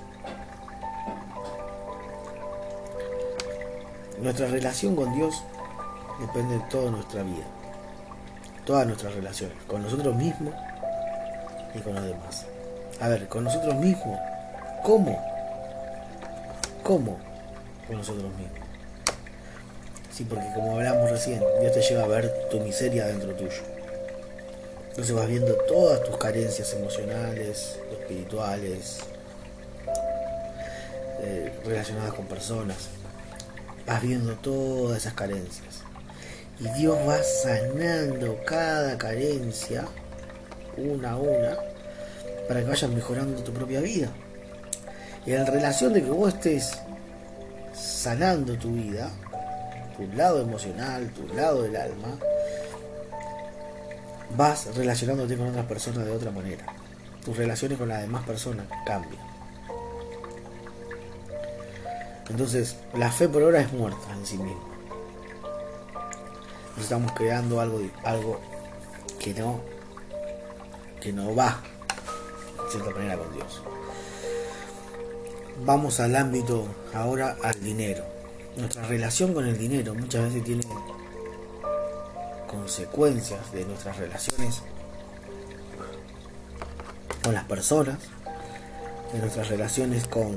Nuestra 4.21 4.49
relación 4.49 4.97
con 4.97 5.15
Dios 5.15 5.43
depende 6.21 6.55
de 6.59 6.65
toda 6.71 6.91
nuestra 6.91 7.23
vida, 7.23 7.45
todas 8.65 8.87
nuestras 8.87 9.15
relaciones, 9.15 9.57
con 9.67 9.83
nosotros 9.83 10.15
mismos 10.17 10.55
y 11.75 11.81
con 11.81 11.95
los 11.95 12.05
demás. 12.05 12.47
A 13.01 13.09
ver, 13.09 13.29
con 13.29 13.45
nosotros 13.45 13.75
mismos 13.75 14.19
¿Cómo? 14.87 15.21
¿Cómo? 16.85 17.19
Con 17.89 17.97
nosotros 17.97 18.31
mismos. 18.35 18.69
Sí, 20.13 20.25
porque 20.25 20.47
como 20.55 20.77
hablamos 20.77 21.11
recién, 21.11 21.43
Dios 21.61 21.73
te 21.73 21.83
lleva 21.83 22.05
a 22.05 22.07
ver 22.07 22.33
tu 22.53 22.61
miseria 22.61 23.07
dentro 23.09 23.35
tuyo. 23.35 23.76
Entonces 24.97 25.15
vas 25.15 25.29
viendo 25.29 25.53
todas 25.69 26.03
tus 26.05 26.17
carencias 26.17 26.73
emocionales, 26.73 27.79
espirituales, 27.93 29.01
eh, 31.21 31.53
relacionadas 31.67 32.15
con 32.15 32.25
personas. 32.25 32.89
Vas 33.87 34.01
viendo 34.01 34.33
todas 34.37 34.97
esas 34.97 35.13
carencias. 35.13 35.83
Y 36.59 36.69
Dios 36.79 36.97
va 37.07 37.23
sanando 37.23 38.39
cada 38.47 38.97
carencia, 38.97 39.85
una 40.79 41.11
a 41.11 41.17
una, 41.19 41.59
para 42.49 42.61
que 42.61 42.67
vayas 42.67 42.91
mejorando 42.91 43.43
tu 43.43 43.53
propia 43.53 43.81
vida. 43.81 44.09
Y 45.27 45.33
en 45.35 45.47
relación 45.47 45.93
de 45.93 46.05
que 46.05 46.11
vos 46.11 46.33
estés 46.33 46.73
sanando 47.75 48.57
tu 48.57 48.73
vida, 48.73 49.11
tu 49.95 50.11
lado 50.17 50.41
emocional, 50.41 51.11
tu 51.11 51.29
lado 51.35 51.65
del 51.65 51.77
alma, 51.77 52.19
vas 54.37 54.75
relacionándote 54.75 55.37
con 55.37 55.49
otras 55.49 55.67
personas 55.67 56.05
de 56.05 56.13
otra 56.13 56.31
manera. 56.31 56.67
Tus 57.25 57.37
relaciones 57.37 57.79
con 57.79 57.89
las 57.89 58.03
demás 58.03 58.25
personas 58.25 58.67
cambian. 58.87 59.23
Entonces, 62.29 62.77
la 62.95 63.11
fe 63.11 63.29
por 63.29 63.43
ahora 63.43 63.61
es 63.61 63.73
muerta 63.73 64.13
en 64.13 64.27
sí 64.27 64.37
misma. 64.37 64.63
Nos 66.75 66.85
estamos 66.85 67.13
creando 67.13 67.61
algo, 67.61 67.81
algo 68.05 68.41
que 69.19 69.33
no, 69.35 69.61
que 71.01 71.13
no 71.13 71.35
va, 71.35 71.63
de 72.65 72.71
cierta 72.71 72.91
manera, 72.91 73.17
con 73.17 73.33
Dios. 73.33 73.63
Vamos 75.65 76.01
al 76.01 76.17
ámbito 76.17 76.67
ahora 76.93 77.37
al 77.43 77.61
dinero. 77.63 78.05
Nuestra 78.57 78.87
relación 78.87 79.33
con 79.33 79.47
el 79.47 79.57
dinero 79.57 79.95
muchas 79.95 80.25
veces 80.25 80.45
tiene 80.45 80.63
consecuencias 82.47 83.53
de 83.53 83.65
nuestras 83.65 83.97
relaciones 83.97 84.63
con 87.23 87.35
las 87.35 87.45
personas, 87.45 87.99
de 89.13 89.19
nuestras 89.19 89.49
relaciones 89.49 90.07
con 90.07 90.37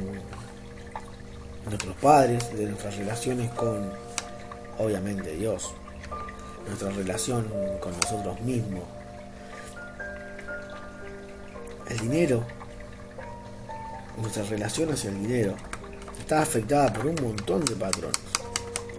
nuestros 1.65 1.95
padres, 1.97 2.55
de 2.57 2.65
nuestras 2.65 2.97
relaciones 2.97 3.51
con, 3.51 3.91
obviamente, 4.77 5.35
Dios, 5.35 5.73
nuestra 6.67 6.89
relación 6.91 7.47
con 7.79 7.93
nosotros 7.99 8.39
mismos. 8.41 8.83
El 11.89 11.97
dinero 11.99 12.45
nuestra 14.21 14.43
relación 14.43 14.91
hacia 14.91 15.09
el 15.09 15.21
dinero 15.21 15.55
está 16.19 16.41
afectada 16.41 16.91
por 16.93 17.07
un 17.07 17.15
montón 17.15 17.63
de 17.65 17.75
patrones. 17.75 18.28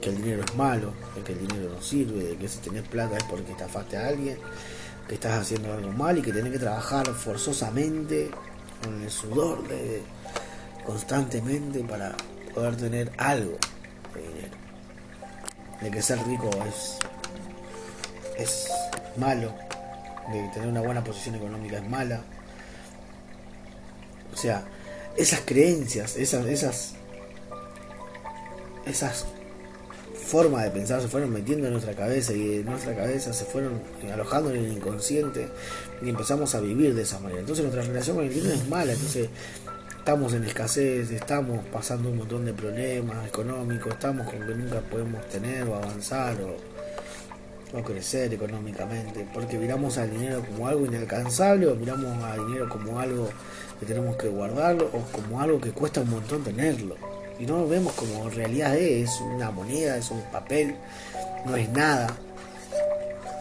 Que 0.00 0.10
el 0.10 0.16
dinero 0.16 0.42
es 0.44 0.54
malo, 0.54 0.92
de 1.14 1.22
que 1.22 1.32
el 1.32 1.46
dinero 1.46 1.72
no 1.74 1.82
sirve, 1.82 2.24
de 2.24 2.36
que 2.36 2.48
si 2.48 2.58
tenés 2.58 2.88
plata 2.88 3.16
es 3.16 3.24
porque 3.24 3.52
estafaste 3.52 3.96
a 3.96 4.08
alguien, 4.08 4.38
que 5.06 5.14
estás 5.14 5.40
haciendo 5.42 5.72
algo 5.72 5.92
mal 5.92 6.16
y 6.18 6.22
que 6.22 6.32
tenés 6.32 6.52
que 6.52 6.58
trabajar 6.58 7.06
forzosamente 7.14 8.30
con 8.82 9.02
el 9.02 9.10
sudor 9.10 9.66
de, 9.68 10.02
constantemente 10.84 11.80
para 11.84 12.14
poder 12.54 12.76
tener 12.76 13.12
algo 13.18 13.58
de 14.14 14.22
dinero. 14.22 14.56
De 15.82 15.90
que 15.90 16.02
ser 16.02 16.18
rico 16.26 16.50
es, 16.68 16.98
es 18.38 18.68
malo, 19.16 19.54
de 20.32 20.48
tener 20.52 20.68
una 20.68 20.80
buena 20.80 21.02
posición 21.02 21.36
económica 21.36 21.78
es 21.78 21.88
mala. 21.88 22.22
O 24.32 24.36
sea, 24.36 24.64
esas 25.16 25.40
creencias, 25.40 26.16
esas, 26.16 26.46
esas, 26.46 26.92
esas 28.86 29.26
formas 30.30 30.62
de 30.62 30.70
pensar 30.70 31.02
se 31.02 31.08
fueron 31.08 31.32
metiendo 31.32 31.66
en 31.66 31.72
nuestra 31.72 31.94
cabeza 31.94 32.32
y 32.32 32.60
en 32.60 32.66
nuestra 32.66 32.94
cabeza 32.94 33.32
se 33.32 33.44
fueron 33.44 33.82
alojando 34.12 34.50
en 34.50 34.64
el 34.64 34.72
inconsciente 34.72 35.48
y 36.00 36.08
empezamos 36.08 36.54
a 36.54 36.60
vivir 36.60 36.94
de 36.94 37.02
esa 37.02 37.18
manera. 37.18 37.40
Entonces 37.40 37.64
nuestra 37.64 37.82
relación 37.82 38.16
con 38.16 38.24
el 38.24 38.32
dinero 38.32 38.54
es 38.54 38.68
mala, 38.68 38.92
entonces 38.92 39.28
estamos 39.98 40.32
en 40.32 40.44
escasez, 40.44 41.10
estamos 41.10 41.64
pasando 41.72 42.10
un 42.10 42.18
montón 42.18 42.44
de 42.44 42.52
problemas 42.52 43.26
económicos, 43.26 43.92
estamos 43.92 44.30
con 44.30 44.46
que 44.46 44.54
nunca 44.54 44.80
podemos 44.80 45.28
tener 45.28 45.66
o 45.66 45.74
avanzar 45.74 46.36
o 47.72 47.82
crecer 47.82 48.32
económicamente, 48.32 49.26
porque 49.34 49.58
miramos 49.58 49.98
al 49.98 50.10
dinero 50.10 50.44
como 50.46 50.68
algo 50.68 50.86
inalcanzable 50.86 51.66
o 51.66 51.74
miramos 51.74 52.22
al 52.22 52.46
dinero 52.46 52.68
como 52.68 53.00
algo 53.00 53.28
que 53.80 53.86
tenemos 53.86 54.16
que 54.16 54.28
guardarlo 54.28 54.90
o 54.92 55.02
como 55.12 55.40
algo 55.40 55.60
que 55.60 55.72
cuesta 55.72 56.00
un 56.00 56.10
montón 56.10 56.44
tenerlo. 56.44 57.09
Y 57.40 57.46
no 57.46 57.60
lo 57.60 57.68
vemos 57.68 57.94
como 57.94 58.28
realidad 58.28 58.76
es, 58.76 59.10
es 59.10 59.20
una 59.22 59.50
moneda, 59.50 59.96
es 59.96 60.10
un 60.10 60.20
papel, 60.30 60.76
no 61.46 61.56
es 61.56 61.70
nada. 61.70 62.14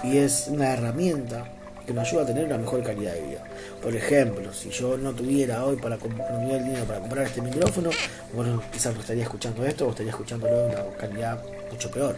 Y 0.06 0.18
es 0.18 0.48
una 0.48 0.74
herramienta 0.74 1.52
que 1.86 1.92
nos 1.92 2.08
ayuda 2.08 2.24
a 2.24 2.26
tener 2.28 2.46
una 2.46 2.58
mejor 2.58 2.82
calidad 2.82 3.14
de 3.14 3.22
vida. 3.24 3.44
Por 3.84 3.94
ejemplo, 3.94 4.54
si 4.54 4.70
yo 4.70 4.98
no 4.98 5.14
tuviera 5.14 5.66
hoy 5.66 5.76
para 5.76 5.98
comprar 5.98 6.32
el 6.32 6.64
dinero 6.64 6.86
para 6.86 7.02
comprar 7.02 7.26
este 7.26 7.42
micrófono, 7.42 7.90
bueno, 8.34 8.64
quizás 8.72 8.94
no 8.96 9.02
estaría 9.02 9.24
escuchando 9.24 9.66
esto 9.66 9.88
o 9.88 9.90
estaría 9.90 10.12
escuchándolo 10.12 10.56
de 10.60 10.66
una 10.68 10.86
calidad 10.98 11.44
mucho 11.70 11.92
peor. 11.92 12.16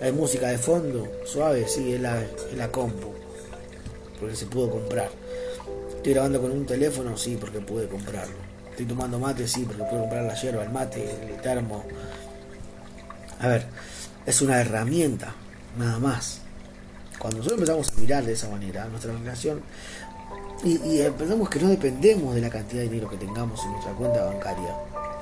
Hay 0.00 0.10
música 0.12 0.48
de 0.48 0.56
fondo, 0.56 1.06
suave, 1.26 1.68
sí, 1.68 1.92
es 1.92 2.00
la, 2.00 2.22
es 2.22 2.56
la 2.56 2.68
compu, 2.70 3.12
porque 4.18 4.34
se 4.34 4.46
pudo 4.46 4.70
comprar. 4.70 5.10
Estoy 5.96 6.14
grabando 6.14 6.40
con 6.40 6.50
un 6.50 6.64
teléfono, 6.64 7.14
sí, 7.16 7.36
porque 7.38 7.60
pude 7.60 7.88
comprarlo. 7.88 8.53
Estoy 8.74 8.86
tomando 8.86 9.20
mate, 9.20 9.46
sí, 9.46 9.62
porque 9.64 9.84
pude 9.84 10.00
comprar 10.00 10.24
la 10.24 10.34
hierba, 10.34 10.64
el 10.64 10.70
mate, 10.70 11.08
el 11.28 11.40
termo. 11.40 11.84
A 13.38 13.46
ver, 13.46 13.66
es 14.26 14.42
una 14.42 14.60
herramienta, 14.60 15.32
nada 15.78 16.00
más. 16.00 16.40
Cuando 17.20 17.38
nosotros 17.38 17.60
empezamos 17.60 17.88
a 17.88 18.00
mirar 18.00 18.24
de 18.24 18.32
esa 18.32 18.48
manera 18.48 18.86
nuestra 18.86 19.12
relación 19.12 19.62
y, 20.64 20.72
y 20.72 21.08
pensamos 21.16 21.48
que 21.48 21.60
no 21.60 21.68
dependemos 21.68 22.34
de 22.34 22.40
la 22.40 22.50
cantidad 22.50 22.82
de 22.82 22.88
dinero 22.88 23.08
que 23.08 23.16
tengamos 23.16 23.62
en 23.62 23.70
nuestra 23.70 23.92
cuenta 23.92 24.24
bancaria 24.24 24.74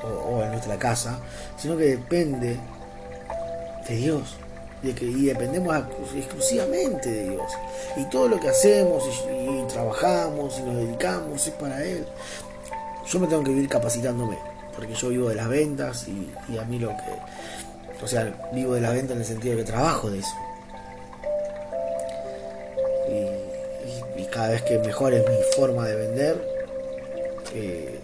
o, 0.02 0.42
en 0.42 0.50
nuestra 0.50 0.78
casa, 0.78 1.18
sino 1.58 1.76
que 1.76 1.84
depende 1.84 2.58
de 3.86 3.96
Dios. 3.96 4.36
De 4.82 4.94
que, 4.94 5.04
y 5.04 5.26
dependemos 5.26 5.76
exclusivamente 6.16 7.10
de 7.10 7.30
Dios. 7.32 7.52
Y 7.98 8.04
todo 8.06 8.28
lo 8.28 8.40
que 8.40 8.48
hacemos 8.48 9.04
y 9.30 9.62
trabajamos 9.70 10.58
y 10.58 10.62
nos 10.62 10.76
dedicamos 10.76 11.46
es 11.46 11.52
para 11.52 11.84
Él. 11.84 12.06
Yo 13.12 13.20
me 13.20 13.26
tengo 13.26 13.44
que 13.44 13.50
vivir 13.50 13.68
capacitándome, 13.68 14.38
porque 14.74 14.94
yo 14.94 15.10
vivo 15.10 15.28
de 15.28 15.34
las 15.34 15.46
ventas 15.46 16.06
y, 16.08 16.56
a 16.56 16.64
mí 16.64 16.78
lo 16.78 16.88
que... 16.88 18.02
O 18.02 18.08
sea, 18.08 18.32
vivo 18.54 18.74
de 18.74 18.80
las 18.80 18.94
ventas 18.94 19.12
en 19.12 19.18
el 19.18 19.26
sentido 19.26 19.54
de 19.54 19.62
que 19.62 19.70
trabajo 19.70 20.10
de 20.10 20.18
eso. 20.20 20.34
Y, 24.16 24.24
cada 24.32 24.48
vez 24.48 24.62
que 24.62 24.78
mejore 24.78 25.18
mi 25.18 25.36
forma 25.54 25.86
de 25.86 25.94
vender, 25.94 26.48
eh, 27.54 28.00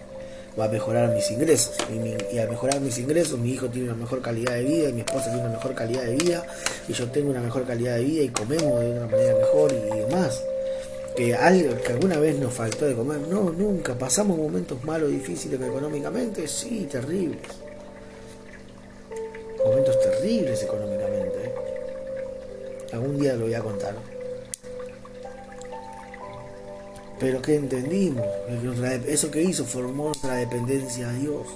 va 0.59 0.65
a 0.65 0.67
mejorar 0.67 1.09
mis 1.09 1.31
ingresos. 1.31 1.75
Y, 1.89 1.93
mi, 1.93 2.13
al 2.37 2.49
mejorar 2.49 2.79
mis 2.79 2.99
ingresos, 2.99 3.39
mi 3.39 3.53
hijo 3.53 3.67
tiene 3.67 3.87
una 3.89 3.97
mejor 3.97 4.21
calidad 4.21 4.53
de 4.53 4.63
vida, 4.63 4.89
y 4.89 4.93
mi 4.93 4.99
esposa 4.99 5.31
tiene 5.31 5.41
una 5.41 5.53
mejor 5.53 5.73
calidad 5.73 6.03
de 6.03 6.15
vida, 6.17 6.43
y 6.87 6.93
yo 6.93 7.09
tengo 7.09 7.31
una 7.31 7.41
mejor 7.41 7.65
calidad 7.65 7.95
de 7.95 8.03
vida 8.03 8.23
y 8.23 8.29
comemos 8.29 8.79
de 8.79 8.91
una 8.91 9.07
manera 9.07 9.35
mejor 9.39 9.73
y 9.73 9.97
demás. 10.01 10.39
Que, 11.19 11.35
algo, 11.35 11.75
que 11.81 11.91
alguna 11.91 12.17
vez 12.17 12.39
nos 12.39 12.53
faltó 12.53 12.85
de 12.85 12.95
comer, 12.95 13.19
no, 13.27 13.51
nunca. 13.51 13.93
Pasamos 13.93 14.37
momentos 14.37 14.81
malos, 14.85 15.11
difíciles 15.11 15.59
económicamente, 15.59 16.47
sí, 16.47 16.87
terribles. 16.89 17.41
Momentos 19.65 19.99
terribles 19.99 20.63
económicamente. 20.63 21.43
¿eh? 21.43 21.53
Algún 22.93 23.19
día 23.19 23.33
lo 23.33 23.47
voy 23.47 23.53
a 23.53 23.59
contar. 23.59 23.95
Pero 27.19 27.41
que 27.41 27.55
entendimos, 27.55 28.25
eso 29.05 29.29
que 29.29 29.41
hizo 29.41 29.65
formó 29.65 30.05
nuestra 30.05 30.35
dependencia 30.35 31.09
a 31.09 31.11
Dios. 31.11 31.47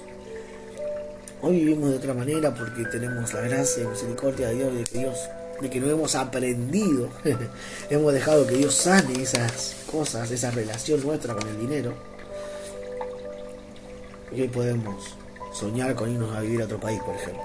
Hoy 1.40 1.60
vivimos 1.60 1.88
de 1.88 1.96
otra 1.96 2.12
manera 2.12 2.54
porque 2.54 2.84
tenemos 2.90 3.32
la 3.32 3.40
gracia 3.40 3.84
y 3.84 3.86
misericordia 3.86 4.48
de 4.48 4.56
Dios, 4.56 4.74
de 4.74 4.98
Dios, 4.98 5.18
de 5.60 5.70
que 5.70 5.80
no 5.80 5.88
hemos 5.88 6.14
aprendido, 6.14 7.08
hemos 7.90 8.12
dejado 8.12 8.46
que 8.46 8.56
Dios 8.56 8.74
sane 8.74 9.22
esas 9.22 9.76
cosas, 9.90 10.30
esa 10.30 10.50
relación 10.50 11.00
nuestra 11.02 11.34
con 11.34 11.48
el 11.48 11.58
dinero. 11.58 11.94
Y 14.32 14.42
hoy 14.42 14.48
podemos 14.48 15.16
soñar 15.52 15.94
con 15.94 16.10
irnos 16.10 16.34
a 16.36 16.40
vivir 16.40 16.62
a 16.62 16.64
otro 16.64 16.80
país, 16.80 17.00
por 17.02 17.14
ejemplo. 17.14 17.44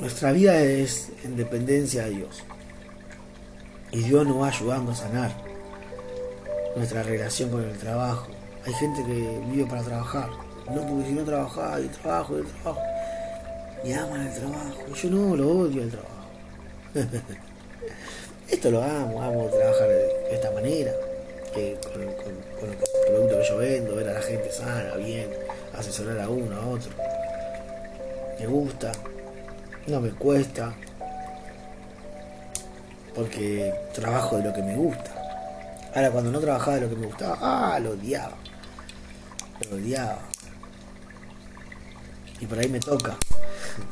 Nuestra 0.00 0.32
vida 0.32 0.60
es 0.60 1.08
en 1.24 1.36
dependencia 1.36 2.04
de 2.04 2.10
Dios. 2.10 2.42
Y 3.90 4.00
Dios 4.00 4.26
nos 4.26 4.40
va 4.40 4.48
ayudando 4.48 4.92
a 4.92 4.94
sanar 4.94 5.32
nuestra 6.76 7.02
relación 7.02 7.50
con 7.50 7.64
el 7.64 7.76
trabajo. 7.78 8.28
Hay 8.66 8.72
gente 8.74 9.04
que 9.04 9.40
vive 9.50 9.66
para 9.66 9.82
trabajar. 9.82 10.28
No, 10.72 10.82
porque 10.82 11.06
si 11.06 11.12
no 11.12 11.22
trabaja, 11.24 11.80
y 11.80 11.88
trabajo, 11.88 12.38
y 12.38 12.42
trabajo. 12.42 12.80
Y 13.84 13.92
aman 13.92 14.26
el 14.26 14.34
trabajo. 14.34 14.94
Yo 14.94 15.10
no, 15.10 15.36
lo 15.36 15.48
odio 15.48 15.82
el 15.82 15.90
trabajo. 15.90 16.14
Esto 18.48 18.70
lo 18.70 18.82
amo, 18.82 19.22
amo 19.22 19.46
trabajar 19.46 19.88
de 19.88 20.34
esta 20.34 20.50
manera. 20.50 20.92
Que 21.54 21.78
con, 21.82 21.92
con, 21.92 22.34
con, 22.58 22.68
los 22.68 22.76
productos 23.06 23.38
que 23.38 23.48
yo 23.48 23.58
vendo, 23.58 23.96
ver 23.96 24.08
a 24.08 24.14
la 24.14 24.22
gente 24.22 24.50
sana, 24.50 24.94
bien, 24.96 25.28
asesorar 25.74 26.18
a 26.20 26.28
uno, 26.28 26.56
a 26.56 26.66
otro. 26.66 26.90
Me 28.38 28.46
gusta, 28.46 28.92
no 29.86 30.00
me 30.00 30.10
cuesta, 30.10 30.74
porque 33.14 33.74
trabajo 33.94 34.36
de 34.36 34.44
lo 34.44 34.52
que 34.52 34.62
me 34.62 34.76
gusta. 34.76 35.10
Ahora, 35.94 36.10
cuando 36.10 36.30
no 36.30 36.38
trabajaba 36.38 36.76
de 36.76 36.82
lo 36.82 36.88
que 36.90 36.96
me 36.96 37.06
gustaba, 37.06 37.36
ah, 37.40 37.80
lo 37.80 37.90
odiaba. 37.90 38.36
Lo 39.68 39.76
odiaba. 39.76 40.20
Y 42.40 42.46
por 42.46 42.58
ahí 42.58 42.68
me 42.68 42.78
toca. 42.78 43.16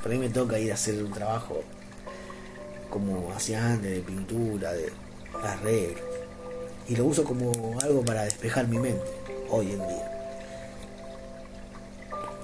Por 0.02 0.12
ahí 0.12 0.18
me 0.18 0.28
toca 0.28 0.58
ir 0.58 0.70
a 0.70 0.74
hacer 0.74 1.02
un 1.02 1.12
trabajo 1.12 1.62
como 2.90 3.32
hacía 3.32 3.72
antes, 3.72 3.90
de 3.90 4.00
pintura, 4.00 4.72
de 4.72 4.92
arreglo. 5.42 6.00
Y 6.88 6.96
lo 6.96 7.06
uso 7.06 7.24
como 7.24 7.52
algo 7.82 8.04
para 8.04 8.22
despejar 8.22 8.68
mi 8.68 8.78
mente, 8.78 9.04
hoy 9.50 9.72
en 9.72 9.86
día. 9.88 10.12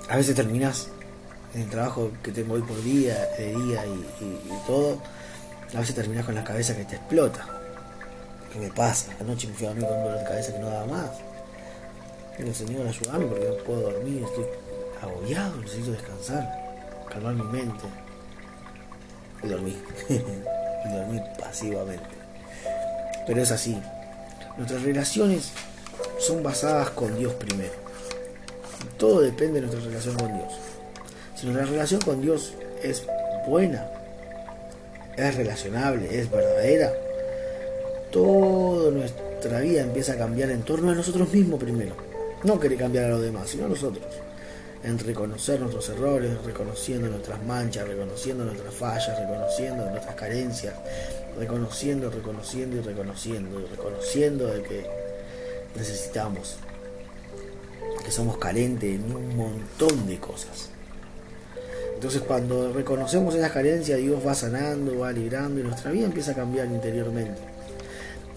A 0.09 0.17
veces 0.17 0.35
terminas 0.35 0.89
en 1.55 1.63
el 1.63 1.71
trabajo 1.71 2.11
que 2.23 2.33
tengo 2.33 2.55
hoy 2.55 2.63
por 2.63 2.83
día, 2.83 3.29
de 3.39 3.55
día 3.55 3.87
y, 3.87 4.67
todo 4.67 4.99
a 5.75 5.79
veces 5.81 5.95
terminas 5.95 6.27
con 6.27 6.35
la 6.35 6.45
cabeza 6.45 6.77
que 6.77 6.85
te 6.85 6.97
explota. 6.97 7.47
¿Qué 8.53 8.59
me 8.59 8.69
pasa? 8.69 9.13
Anoche 9.21 9.49
me 9.49 9.55
fui 9.55 9.67
a 9.67 9.71
dormir 9.71 9.87
con 9.87 9.97
un 9.97 10.05
dolor 10.05 10.19
de 10.19 10.25
cabeza 10.25 10.53
que 10.53 10.59
no 10.59 10.69
daba 10.69 10.87
más. 10.87 11.11
El 12.39 12.55
Señor, 12.55 12.87
ayúdame 12.87 13.27
porque 13.27 13.49
no 13.49 13.65
puedo 13.65 13.81
dormir, 13.81 14.23
estoy 14.23 14.45
agobiado, 15.01 15.57
necesito 15.63 15.93
descansar, 15.93 16.62
calmar 17.13 17.35
mi 17.35 17.45
mente. 17.45 17.85
Y 19.43 19.49
dormí. 19.49 19.77
y 20.09 20.93
dormí 20.93 21.21
pasivamente. 21.39 22.05
Pero 23.27 23.43
es 23.43 23.51
así. 23.51 23.81
Nuestras 24.57 24.83
relaciones 24.83 25.53
son 26.19 26.43
basadas 26.43 26.91
con 26.91 27.17
Dios 27.19 27.35
primero. 27.35 27.73
Todo 28.99 29.21
depende 29.21 29.61
de 29.61 29.67
nuestra 29.67 29.85
relación 29.85 30.17
con 30.17 30.33
Dios. 30.33 30.53
Si 31.35 31.47
nuestra 31.47 31.67
relación 31.67 32.01
con 32.01 32.21
Dios 32.21 32.53
es 32.83 33.05
buena, 33.47 33.87
es 35.17 35.35
relacionable, 35.35 36.19
es 36.19 36.31
verdadera, 36.31 36.93
toda 38.11 38.91
nuestra 38.91 39.61
vida 39.61 39.83
empieza 39.83 40.13
a 40.13 40.19
cambiar 40.19 40.51
en 40.51 40.63
torno 40.63 40.93
a 40.93 40.95
nosotros 40.95 41.33
mismos 41.33 41.59
primero. 41.59 41.95
No 42.45 42.61
querer 42.61 42.79
cambiar 42.79 43.07
a 43.07 43.09
los 43.11 43.23
demás, 43.23 43.49
sino 43.49 43.67
a 43.67 43.69
nosotros. 43.69 44.05
En 44.85 44.99
reconocer 44.99 45.61
nuestros 45.61 45.89
errores, 45.91 46.43
reconociendo 46.45 47.09
nuestras 47.09 47.43
manchas, 47.45 47.87
reconociendo 47.87 48.45
nuestras 48.45 48.75
fallas, 48.75 49.17
reconociendo 49.19 49.89
nuestras 49.89 50.17
carencias, 50.17 50.75
reconociendo, 51.39 52.11
reconociendo 52.11 52.77
y 52.77 52.81
reconociendo, 52.81 53.61
y 53.61 53.67
reconociendo 53.67 54.47
de 54.49 54.63
que 54.63 54.87
necesitamos, 55.77 56.57
que 58.05 58.11
somos 58.11 58.39
carentes 58.39 58.97
en 58.97 59.15
un 59.15 59.37
montón 59.37 60.07
de 60.09 60.19
cosas. 60.19 60.71
Entonces 61.95 62.23
cuando 62.23 62.73
reconocemos 62.73 63.37
esas 63.37 63.53
carencias, 63.53 64.01
Dios 64.01 64.27
va 64.27 64.35
sanando, 64.35 64.99
va 64.99 65.13
librando 65.13 65.61
y 65.61 65.63
nuestra 65.63 65.93
vida 65.93 66.07
empieza 66.07 66.33
a 66.33 66.35
cambiar 66.35 66.67
interiormente. 66.67 67.41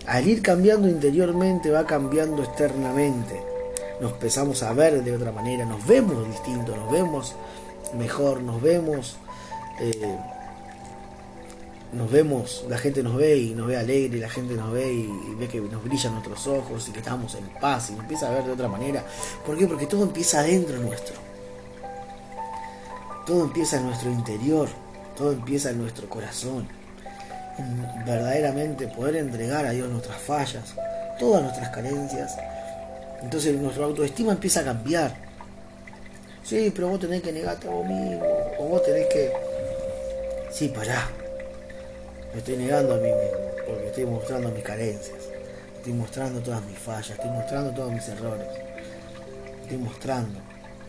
Al 0.06 0.28
ir 0.28 0.44
cambiando 0.44 0.88
interiormente, 0.88 1.72
va 1.72 1.84
cambiando 1.88 2.44
externamente. 2.44 3.55
Nos 4.02 4.12
empezamos 4.14 4.64
a 4.64 4.74
ver 4.74 5.04
de 5.04 5.16
otra 5.16 5.32
manera, 5.32 5.66
nos 5.66 5.86
vemos 5.86 6.28
distintos, 6.28 6.76
nos 6.76 6.92
vemos 6.92 7.36
mejor, 7.98 8.42
nos 8.42 8.62
vemos... 8.62 9.18
Eh, 9.80 10.18
nos 11.96 12.12
vemos, 12.12 12.66
la 12.68 12.78
gente 12.78 13.02
nos 13.02 13.16
ve 13.16 13.38
y 13.38 13.54
nos 13.54 13.68
ve 13.68 13.78
alegre, 13.78 14.18
y 14.18 14.20
la 14.20 14.30
gente 14.30 14.56
nos 14.56 14.72
ve 14.72 14.92
y, 14.92 15.36
ve 15.40 15.48
que 15.48 15.62
nos 15.62 15.84
brillan 15.84 16.14
nuestros 16.14 16.46
ojos 16.48 16.88
y 16.90 16.92
que 16.92 17.00
estamos 17.00 17.36
en 17.36 17.46
paz 17.62 17.90
y 17.90 17.94
nos 17.94 18.02
empieza 18.02 18.28
a 18.28 18.32
ver 18.32 18.44
de 18.44 18.52
otra 18.52 18.68
manera. 18.68 19.04
¿Por 19.46 19.58
qué? 19.58 19.66
Porque 19.66 19.86
todo 19.86 20.04
empieza 20.04 20.40
adentro 20.40 20.78
nuestro. 20.78 21.16
Todo 23.26 23.44
empieza 23.44 23.78
en 23.78 23.88
nuestro 23.88 24.12
interior, 24.12 24.68
todo 25.18 25.32
empieza 25.32 25.70
en 25.70 25.82
nuestro 25.82 26.10
corazón. 26.10 26.68
Verdaderamente 28.06 28.88
poder 28.88 29.16
entregar 29.16 29.66
a 29.66 29.72
Dios 29.72 29.90
nuestras 29.90 30.22
fallas, 30.22 30.76
todas 31.18 31.42
nuestras 31.44 31.70
carencias. 31.70 32.38
Entonces 33.21 33.56
nuestra 33.56 33.86
autoestima 33.86 34.34
empieza 34.34 34.62
a 34.62 34.63
cambiar. 34.65 35.15
Sí, 36.43 36.71
pero 36.75 36.89
vos 36.89 36.99
tenés 36.99 37.21
que 37.21 37.32
negarte 37.32 37.67
a 37.67 37.71
vos 37.71 37.86
mismo. 37.86 38.23
O 38.60 38.65
vos 38.65 38.84
tenés 38.84 39.08
que... 39.08 39.32
Sí, 40.51 40.69
pará. 40.69 41.10
Me 42.34 42.39
estoy 42.39 42.58
negando 42.58 42.93
a 42.93 42.97
mí 42.97 43.10
mismo. 43.10 43.39
Porque 43.65 43.88
estoy 43.88 44.06
mostrando 44.06 44.49
mis 44.49 44.63
carencias. 44.63 45.17
Estoy 45.78 45.93
mostrando 45.93 46.39
todas 46.41 46.63
mis 46.65 46.78
fallas. 46.78 47.12
Estoy 47.12 47.32
mostrando 47.32 47.71
todos 47.71 47.91
mis 47.91 48.08
errores. 48.08 48.47
Estoy 49.63 49.78
mostrando 49.78 50.39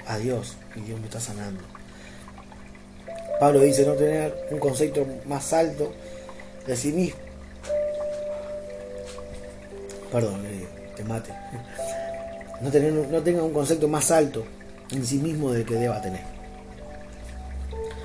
a 0.07 0.19
Dios. 0.19 0.57
Y 0.75 0.81
Dios 0.81 1.01
me 1.01 1.07
está 1.07 1.21
sanando. 1.21 1.65
Pablo 3.41 3.61
dice 3.61 3.85
no 3.85 3.93
tener 3.95 4.47
un 4.51 4.59
concepto 4.59 5.07
más 5.27 5.53
alto 5.53 5.93
de 6.67 6.77
sí 6.77 6.93
mismo. 6.93 7.21
Perdón, 10.11 10.45
eh, 10.47 10.67
te 10.97 11.05
mate. 11.05 11.33
No, 12.61 12.71
tenga 13.23 13.43
un 13.43 13.53
concepto 13.53 13.89
más 13.89 14.11
alto 14.11 14.45
en 14.91 15.05
sí 15.05 15.19
mismo 15.19 15.53
del 15.53 15.65
que 15.65 15.75
deba 15.75 16.01
tener. 16.01 16.25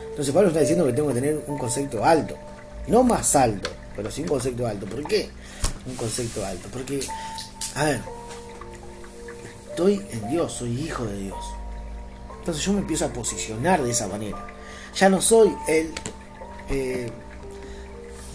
Entonces 0.09 0.33
Pablo 0.33 0.49
está 0.49 0.59
diciendo 0.59 0.85
que 0.85 0.93
tengo 0.93 1.07
que 1.09 1.15
tener 1.15 1.43
un 1.47 1.57
concepto 1.57 2.03
alto. 2.03 2.35
No 2.87 3.03
más 3.03 3.35
alto, 3.35 3.69
pero 3.95 4.11
sí 4.11 4.21
un 4.21 4.27
concepto 4.27 4.67
alto. 4.67 4.85
¿Por 4.85 5.07
qué? 5.07 5.29
Un 5.85 5.95
concepto 5.95 6.45
alto. 6.45 6.67
Porque, 6.71 7.01
a 7.75 7.85
ver, 7.85 8.01
estoy 9.69 10.05
en 10.11 10.29
Dios, 10.29 10.51
soy 10.51 10.81
hijo 10.81 11.05
de 11.05 11.17
Dios. 11.17 11.45
Entonces 12.39 12.63
yo 12.63 12.73
me 12.73 12.79
empiezo 12.79 13.05
a 13.05 13.09
posicionar 13.09 13.81
de 13.83 13.91
esa 13.91 14.07
manera. 14.07 14.47
Ya 14.95 15.09
no 15.09 15.21
soy 15.21 15.55
el, 15.67 15.91
eh, 16.69 17.09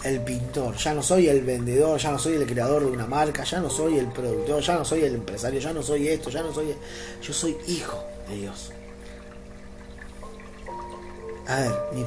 el 0.07 0.21
pintor, 0.21 0.75
ya 0.75 0.93
no 0.93 1.03
soy 1.03 1.27
el 1.27 1.41
vendedor, 1.41 1.99
ya 1.99 2.11
no 2.11 2.19
soy 2.19 2.33
el 2.33 2.45
creador 2.45 2.83
de 2.85 2.91
una 2.91 3.05
marca, 3.05 3.43
ya 3.43 3.59
no 3.59 3.69
soy 3.69 3.97
el 3.97 4.07
productor, 4.07 4.61
ya 4.61 4.75
no 4.75 4.85
soy 4.85 5.01
el 5.03 5.15
empresario, 5.15 5.59
ya 5.59 5.73
no 5.73 5.81
soy 5.81 6.07
esto, 6.07 6.29
ya 6.29 6.41
no 6.41 6.53
soy... 6.53 6.75
Yo 7.21 7.33
soy 7.33 7.57
hijo 7.67 8.03
de 8.29 8.35
Dios. 8.35 8.71
A 11.47 11.61
ver, 11.61 11.71
mi, 11.93 12.03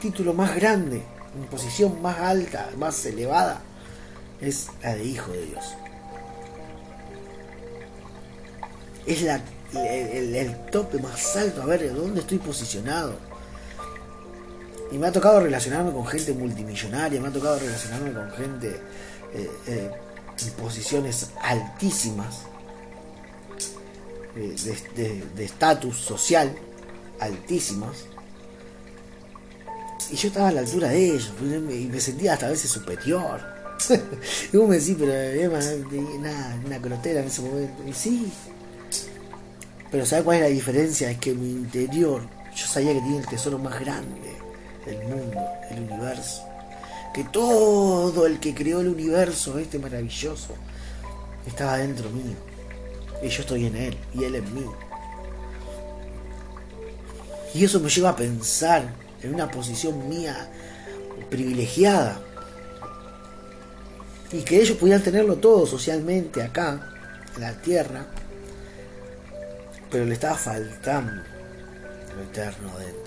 título 0.00 0.34
más 0.34 0.54
grande, 0.56 1.02
mi 1.38 1.46
posición 1.46 2.02
más 2.02 2.18
alta, 2.18 2.70
más 2.76 3.04
elevada, 3.06 3.62
es 4.40 4.68
la 4.82 4.94
de 4.96 5.04
hijo 5.04 5.30
de 5.30 5.46
Dios. 5.46 5.64
Es 9.06 9.22
la, 9.22 9.40
el, 9.74 10.56
tope 10.70 10.98
más 10.98 11.36
alto, 11.36 11.62
a 11.62 11.66
ver, 11.66 11.94
¿dónde 11.94 12.20
estoy 12.20 12.38
posicionado? 12.38 13.16
Y 14.92 14.98
me 14.98 15.06
ha 15.06 15.12
tocado 15.12 15.40
relacionarme 15.40 15.92
con 15.92 16.06
gente 16.06 16.32
multimillonaria, 16.32 17.20
me 17.20 17.28
ha 17.28 17.32
tocado 17.32 17.58
relacionarme 17.58 18.12
con 18.12 18.30
gente 18.32 18.80
eh, 19.34 19.50
eh, 19.66 19.90
en 20.44 20.50
posiciones 20.52 21.30
altísimas 21.42 22.42
de 24.34 25.44
estatus 25.44 25.96
social, 25.96 26.54
altísimas. 27.20 28.06
Y 30.10 30.16
yo 30.16 30.28
estaba 30.28 30.48
a 30.48 30.52
la 30.52 30.60
altura 30.60 30.88
de 30.88 31.06
ellos, 31.06 31.32
y 31.40 31.86
me 31.86 32.00
sentía 32.00 32.34
hasta 32.34 32.46
a 32.46 32.50
veces 32.50 32.70
superior. 32.70 33.40
y 34.52 34.56
vos 34.56 34.68
me 34.68 34.78
decís, 34.78 34.96
pero 34.98 35.12
Emma, 35.12 35.60
nada, 36.20 36.58
una 36.64 36.80
crotera 36.80 37.20
en 37.20 37.26
ese 37.26 37.42
momento. 37.42 37.82
Y 37.86 37.92
sí. 37.92 38.32
Pero 39.90 40.04
¿sabes 40.04 40.24
cuál 40.24 40.38
es 40.38 40.42
la 40.42 40.48
diferencia? 40.48 41.10
Es 41.10 41.18
que 41.18 41.32
mi 41.34 41.50
interior 41.50 42.22
yo 42.54 42.66
sabía 42.66 42.92
que 42.92 43.00
tenía 43.00 43.20
el 43.20 43.26
tesoro 43.26 43.58
más 43.58 43.78
grande 43.80 44.43
del 44.86 44.98
mundo, 45.04 45.40
el 45.70 45.80
universo. 45.80 46.42
Que 47.12 47.24
todo 47.24 48.26
el 48.26 48.40
que 48.40 48.54
creó 48.54 48.80
el 48.80 48.88
universo, 48.88 49.58
este 49.58 49.78
maravilloso, 49.78 50.54
estaba 51.46 51.78
dentro 51.78 52.10
mío. 52.10 52.36
Y 53.22 53.28
yo 53.28 53.42
estoy 53.42 53.66
en 53.66 53.76
él, 53.76 53.96
y 54.14 54.24
él 54.24 54.34
en 54.34 54.54
mí. 54.54 54.66
Y 57.54 57.64
eso 57.64 57.78
me 57.78 57.88
lleva 57.88 58.10
a 58.10 58.16
pensar 58.16 58.92
en 59.22 59.34
una 59.34 59.48
posición 59.50 60.08
mía 60.08 60.50
privilegiada. 61.30 62.20
Y 64.32 64.42
que 64.42 64.60
ellos 64.60 64.76
pudieran 64.76 65.02
tenerlo 65.02 65.36
todo 65.36 65.64
socialmente 65.64 66.42
acá, 66.42 66.92
en 67.36 67.40
la 67.40 67.52
tierra. 67.60 68.06
Pero 69.90 70.04
le 70.04 70.14
estaba 70.14 70.36
faltando 70.36 71.22
lo 72.16 72.22
eterno 72.24 72.76
dentro. 72.78 73.03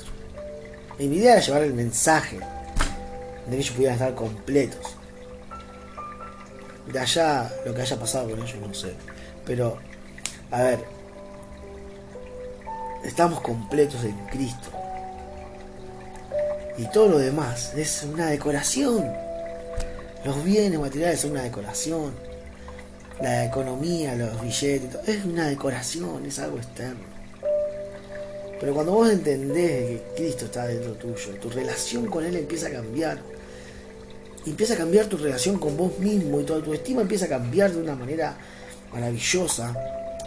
Mi 0.99 1.05
idea 1.05 1.33
era 1.33 1.41
llevar 1.41 1.61
el 1.61 1.73
mensaje 1.73 2.37
de 2.37 3.51
que 3.51 3.55
ellos 3.57 3.71
pudieran 3.71 3.95
estar 3.95 4.15
completos. 4.15 4.95
De 6.91 6.99
allá, 6.99 7.51
lo 7.65 7.75
que 7.75 7.81
haya 7.81 7.99
pasado 7.99 8.29
con 8.29 8.39
ellos, 8.39 8.55
no 8.59 8.73
sé. 8.73 8.93
Pero, 9.45 9.77
a 10.49 10.63
ver, 10.63 10.79
estamos 13.03 13.41
completos 13.41 14.03
en 14.03 14.17
Cristo. 14.27 14.69
Y 16.77 16.85
todo 16.85 17.09
lo 17.09 17.17
demás 17.19 17.73
es 17.75 18.03
una 18.03 18.27
decoración. 18.27 19.05
Los 20.25 20.43
bienes 20.43 20.79
materiales 20.79 21.21
son 21.21 21.31
una 21.31 21.43
decoración. 21.43 22.13
La 23.21 23.45
economía, 23.45 24.15
los 24.15 24.41
billetes, 24.41 24.97
es 25.07 25.25
una 25.25 25.47
decoración, 25.47 26.25
es 26.25 26.39
algo 26.39 26.57
externo. 26.57 27.16
Pero 28.59 28.73
cuando 28.73 28.93
vos 28.93 29.09
entendés 29.09 30.01
que 30.01 30.03
Cristo 30.15 30.45
está 30.45 30.65
dentro 30.65 30.93
tuyo, 30.93 31.35
tu 31.41 31.49
relación 31.49 32.07
con 32.07 32.25
Él 32.25 32.35
empieza 32.35 32.67
a 32.67 32.71
cambiar. 32.71 33.19
empieza 34.45 34.73
a 34.73 34.77
cambiar 34.77 35.07
tu 35.07 35.17
relación 35.17 35.59
con 35.59 35.75
vos 35.75 35.99
mismo 35.99 36.39
y 36.39 36.43
toda 36.43 36.63
tu 36.63 36.73
estima 36.73 37.01
empieza 37.01 37.25
a 37.25 37.29
cambiar 37.29 37.71
de 37.71 37.81
una 37.81 37.95
manera 37.95 38.37
maravillosa. 38.91 39.75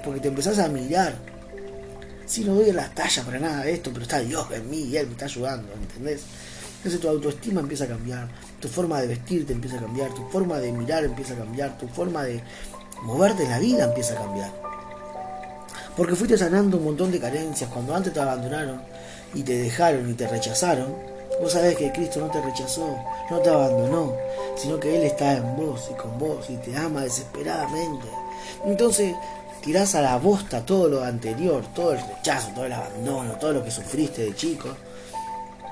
Porque 0.05 0.21
te 0.21 0.29
empezás 0.29 0.59
a 0.59 0.69
mirar. 0.69 1.15
Si 2.27 2.45
no 2.45 2.55
doy 2.55 2.71
la 2.73 2.89
talla 2.91 3.25
para 3.25 3.41
nada 3.41 3.65
de 3.65 3.73
esto, 3.73 3.91
pero 3.93 4.03
está 4.03 4.21
Dios 4.21 4.47
en 4.53 4.71
mí 4.71 4.83
y 4.83 4.97
Él 4.97 5.07
me 5.07 5.13
está 5.13 5.25
ayudando, 5.25 5.73
¿entendés? 5.75 6.23
Entonces 6.77 7.01
tu 7.01 7.09
autoestima 7.09 7.61
empieza 7.61 7.85
a 7.85 7.89
cambiar, 7.89 8.29
tu 8.59 8.69
forma 8.69 9.01
de 9.03 9.09
vestirte 9.09 9.53
empieza 9.53 9.77
a 9.77 9.81
cambiar, 9.81 10.15
tu 10.15 10.27
forma 10.31 10.59
de 10.59 10.73
mirar 10.73 11.05
empieza 11.05 11.35
a 11.35 11.37
cambiar, 11.37 11.77
tu 11.77 11.87
forma 11.89 12.25
de 12.25 12.41
moverte 13.03 13.43
en 13.43 13.51
la 13.51 13.59
vida 13.59 13.85
empieza 13.85 14.15
a 14.15 14.25
cambiar. 14.25 14.70
Porque 15.97 16.15
fuiste 16.15 16.39
sanando 16.39 16.77
un 16.77 16.85
montón 16.85 17.11
de 17.11 17.21
carencias. 17.21 17.71
Cuando 17.71 17.95
antes 17.95 18.13
te 18.13 18.21
abandonaron 18.21 18.81
y 19.35 19.43
te 19.43 19.59
dejaron 19.59 20.09
y 20.11 20.15
te 20.15 20.27
rechazaron, 20.27 20.95
vos 21.41 21.53
sabés 21.53 21.77
que 21.77 21.93
Cristo 21.93 22.21
no 22.21 22.31
te 22.31 22.41
rechazó, 22.41 22.97
no 23.31 23.39
te 23.39 23.51
abandonó, 23.51 24.15
sino 24.57 24.79
que 24.79 24.97
Él 24.97 25.03
está 25.03 25.37
en 25.37 25.57
vos 25.57 25.89
y 25.91 25.95
con 25.95 26.19
vos 26.19 26.49
y 26.49 26.57
te 26.57 26.77
ama 26.77 27.03
desesperadamente. 27.03 28.07
Entonces 28.65 29.15
tirás 29.63 29.95
a 29.95 30.03
la 30.03 30.17
bosta 30.17 30.65
todo 30.65 30.89
lo 30.89 31.05
anterior, 31.05 31.65
todo 31.75 31.93
el 31.93 32.01
rechazo, 32.01 32.51
todo 32.55 32.67
el 32.67 32.73
abandono, 32.73 33.33
todo 33.35 33.53
lo 33.53 33.65
que 33.65 33.71
sufriste 33.71 34.23
de 34.23 34.35
chico, 34.35 34.69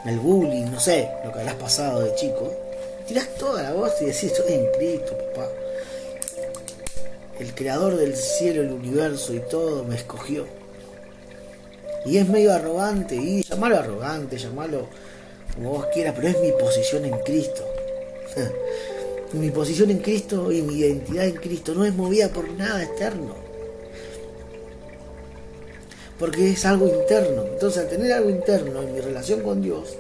el 0.05 0.19
bullying, 0.19 0.71
no 0.71 0.81
sé, 0.81 1.09
lo 1.25 1.33
que 1.33 1.41
habrás 1.41 1.55
pasado 1.55 2.01
de 2.01 2.15
chico. 2.15 2.53
Tirás 3.07 3.35
toda 3.37 3.63
la 3.63 3.73
bosta 3.73 4.03
y 4.03 4.07
decís, 4.07 4.25
estoy 4.25 4.53
en 4.53 4.67
Cristo, 4.73 5.17
papá 5.35 5.49
el 7.39 7.55
creador 7.55 7.97
del 7.97 8.17
cielo, 8.17 8.63
el 8.63 8.73
universo 8.73 9.33
y 9.35 9.41
todo 9.41 9.85
me 9.85 9.95
escogió. 9.95 10.47
Y 12.05 12.17
es 12.17 12.29
medio 12.29 12.53
arrogante, 12.53 13.17
y 13.17 13.43
llamarlo 13.43 13.79
arrogante, 13.79 14.39
llamarlo 14.39 14.87
como 15.55 15.71
vos 15.71 15.87
quieras, 15.93 16.15
pero 16.17 16.29
es 16.29 16.41
mi 16.41 16.53
posición 16.53 17.05
en 17.05 17.19
Cristo. 17.21 17.65
mi 19.33 19.51
posición 19.51 19.91
en 19.91 19.99
Cristo 19.99 20.51
y 20.51 20.63
mi 20.63 20.77
identidad 20.77 21.27
en 21.27 21.37
Cristo 21.37 21.75
no 21.75 21.85
es 21.85 21.95
movida 21.95 22.29
por 22.29 22.49
nada 22.51 22.83
externo. 22.83 23.35
Porque 26.19 26.51
es 26.51 26.65
algo 26.65 26.89
interno. 26.89 27.45
Entonces 27.53 27.83
al 27.83 27.89
tener 27.89 28.13
algo 28.13 28.31
interno 28.31 28.83
en 28.83 28.95
mi 28.95 29.01
relación 29.01 29.43
con 29.43 29.63
Dios, 29.63 29.97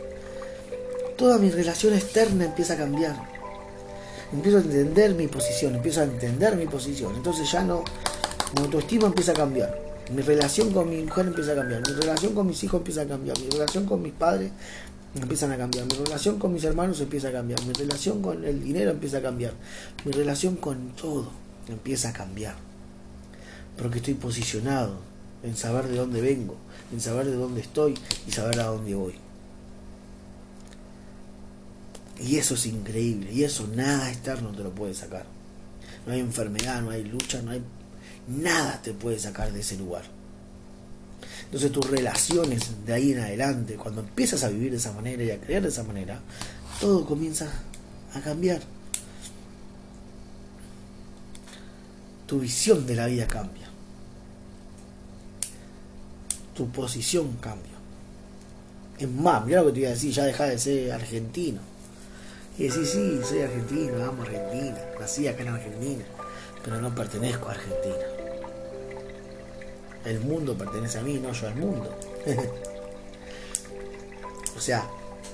toda 1.17 1.39
mi 1.39 1.51
relación 1.51 1.95
externa 1.95 2.47
empieza 2.47 2.75
a 2.75 2.79
cambiar 2.79 3.38
empiezo 4.33 4.59
a 4.59 4.61
entender 4.61 5.15
mi 5.15 5.27
posición, 5.27 5.75
empiezo 5.75 6.01
a 6.01 6.05
entender 6.05 6.57
mi 6.57 6.67
posición. 6.67 7.15
Entonces 7.17 7.51
ya 7.51 7.63
no, 7.63 7.85
mi 8.57 8.63
autoestima 8.63 9.07
empieza 9.07 9.33
a 9.33 9.35
cambiar. 9.35 9.89
Mi 10.15 10.23
relación 10.23 10.73
con 10.73 10.89
mi 10.89 11.03
mujer 11.03 11.27
empieza 11.27 11.53
a 11.53 11.57
cambiar. 11.57 11.83
Mi 11.87 11.95
relación 11.95 12.35
con 12.35 12.47
mis 12.47 12.63
hijos 12.65 12.79
empieza 12.79 13.03
a 13.03 13.07
cambiar. 13.07 13.39
Mi 13.39 13.51
relación 13.51 13.85
con 13.85 14.03
mis 14.03 14.13
padres 14.13 14.51
empiezan 15.15 15.53
a 15.53 15.59
cambiar. 15.59 15.87
Mi 15.87 15.95
relación 16.05 16.39
con 16.39 16.53
mis 16.53 16.65
hermanos 16.65 17.01
empieza 17.01 17.29
a 17.29 17.33
cambiar. 17.33 17.63
Mi 17.65 17.73
relación 17.75 18.23
con 18.23 18.45
el 18.45 18.63
dinero 18.63 18.91
empieza 18.91 19.19
a 19.19 19.23
cambiar. 19.23 19.53
Mi 20.05 20.13
relación 20.13 20.57
con 20.57 20.91
todo 20.97 21.31
empieza 21.69 22.11
a 22.11 22.13
cambiar. 22.13 22.55
Porque 23.77 23.99
estoy 23.99 24.15
posicionado 24.15 24.97
en 25.43 25.57
saber 25.57 25.87
de 25.89 25.97
dónde 25.97 26.21
vengo, 26.21 26.57
en 26.93 27.01
saber 27.01 27.27
de 27.27 27.37
dónde 27.37 27.61
estoy 27.61 27.95
y 28.27 28.33
saber 28.33 28.61
a 28.61 28.65
dónde 28.65 28.95
voy. 28.95 29.28
Y 32.21 32.37
eso 32.37 32.55
es 32.55 32.67
increíble. 32.67 33.33
Y 33.33 33.45
eso 33.45 33.69
nada 33.75 34.11
externo 34.11 34.51
te 34.51 34.63
lo 34.63 34.71
puede 34.71 34.95
sacar. 34.95 35.27
No 36.07 36.13
hay 36.13 36.21
enfermedad, 36.21 36.83
no 36.83 36.91
hay 36.91 37.05
lucha, 37.05 37.43
no 37.43 37.53
hay... 37.53 37.63
Nada 38.27 38.81
te 38.83 38.93
puede 38.93 39.19
sacar 39.19 39.53
de 39.53 39.61
ese 39.61 39.77
lugar. 39.77 40.05
Entonces 41.45 41.73
tus 41.73 41.89
relaciones 41.89 42.85
de 42.85 42.93
ahí 42.93 43.13
en 43.13 43.21
adelante, 43.21 43.77
cuando 43.77 44.03
empiezas 44.03 44.45
a 44.45 44.49
vivir 44.49 44.71
de 44.71 44.77
esa 44.77 44.93
manera 44.93 45.23
y 45.23 45.31
a 45.31 45.41
creer 45.41 45.63
de 45.63 45.69
esa 45.69 45.83
manera, 45.83 46.21
todo 46.81 47.07
comienza 47.07 47.51
a 48.15 48.21
cambiar. 48.21 48.61
tu 52.29 52.39
visión 52.39 52.87
de 52.87 52.95
la 52.95 53.07
vida 53.07 53.27
cambia. 53.27 53.67
Tu 56.55 56.69
posición 56.71 57.39
cambia. 57.41 57.73
Es 58.99 59.09
más, 59.09 59.45
mira 59.47 59.63
lo 59.63 59.69
que 59.69 59.73
te 59.73 59.81
iba 59.81 59.89
a 59.89 59.93
decir, 59.93 60.13
ya 60.13 60.25
deja 60.25 60.45
de 60.45 60.59
ser 60.59 60.93
argentino. 60.93 61.61
Y 62.59 62.67
decís, 62.67 62.91
sí, 62.91 63.21
soy 63.23 63.43
argentino, 63.43 64.05
amo 64.05 64.23
Argentina, 64.23 64.79
nací 64.99 65.29
acá 65.29 65.43
en 65.43 65.49
Argentina, 65.49 66.05
pero 66.65 66.81
no 66.81 66.93
pertenezco 66.93 67.49
a 67.49 67.53
Argentina. 67.53 68.05
El 70.05 70.21
mundo 70.21 70.59
pertenece 70.59 70.99
a 70.99 71.03
mí, 71.03 71.19
no 71.19 71.33
yo 71.33 71.47
al 71.47 71.55
mundo. 71.55 71.97
o 74.57 74.61
sea, 74.61 74.85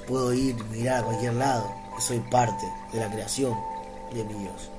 puedo 0.07 0.35
ir, 0.35 0.55
mirar 0.65 1.01
a 1.01 1.05
cualquier 1.05 1.35
lado, 1.35 1.75
soy 1.99 2.21
parte 2.31 2.67
de 2.93 3.01
la 3.01 3.11
creación 3.11 3.55
de 4.13 4.23
mi 4.25 4.35
Dios. 4.35 4.71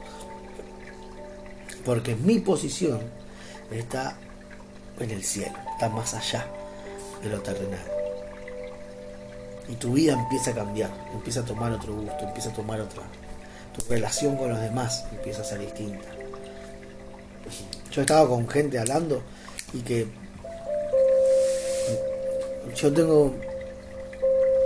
Porque 1.83 2.15
mi 2.15 2.39
posición 2.39 2.99
está 3.71 4.17
en 4.99 5.09
el 5.09 5.23
cielo, 5.23 5.57
está 5.73 5.89
más 5.89 6.13
allá 6.13 6.45
de 7.23 7.29
lo 7.29 7.41
terrenal 7.41 7.94
y 9.67 9.75
tu 9.75 9.93
vida 9.93 10.13
empieza 10.13 10.51
a 10.51 10.53
cambiar, 10.53 10.91
empieza 11.13 11.39
a 11.41 11.45
tomar 11.45 11.71
otro 11.71 11.95
gusto, 11.95 12.19
empieza 12.21 12.49
a 12.49 12.53
tomar 12.53 12.79
otra. 12.79 13.03
Tu 13.75 13.85
relación 13.89 14.37
con 14.37 14.49
los 14.49 14.59
demás 14.59 15.05
empieza 15.11 15.41
a 15.41 15.45
ser 15.45 15.59
distinta. 15.59 16.07
Yo 17.91 18.01
he 18.01 18.03
estado 18.03 18.29
con 18.29 18.47
gente 18.47 18.79
hablando 18.79 19.21
y 19.73 19.81
que 19.81 20.07
yo 22.75 22.93
tengo 22.93 23.33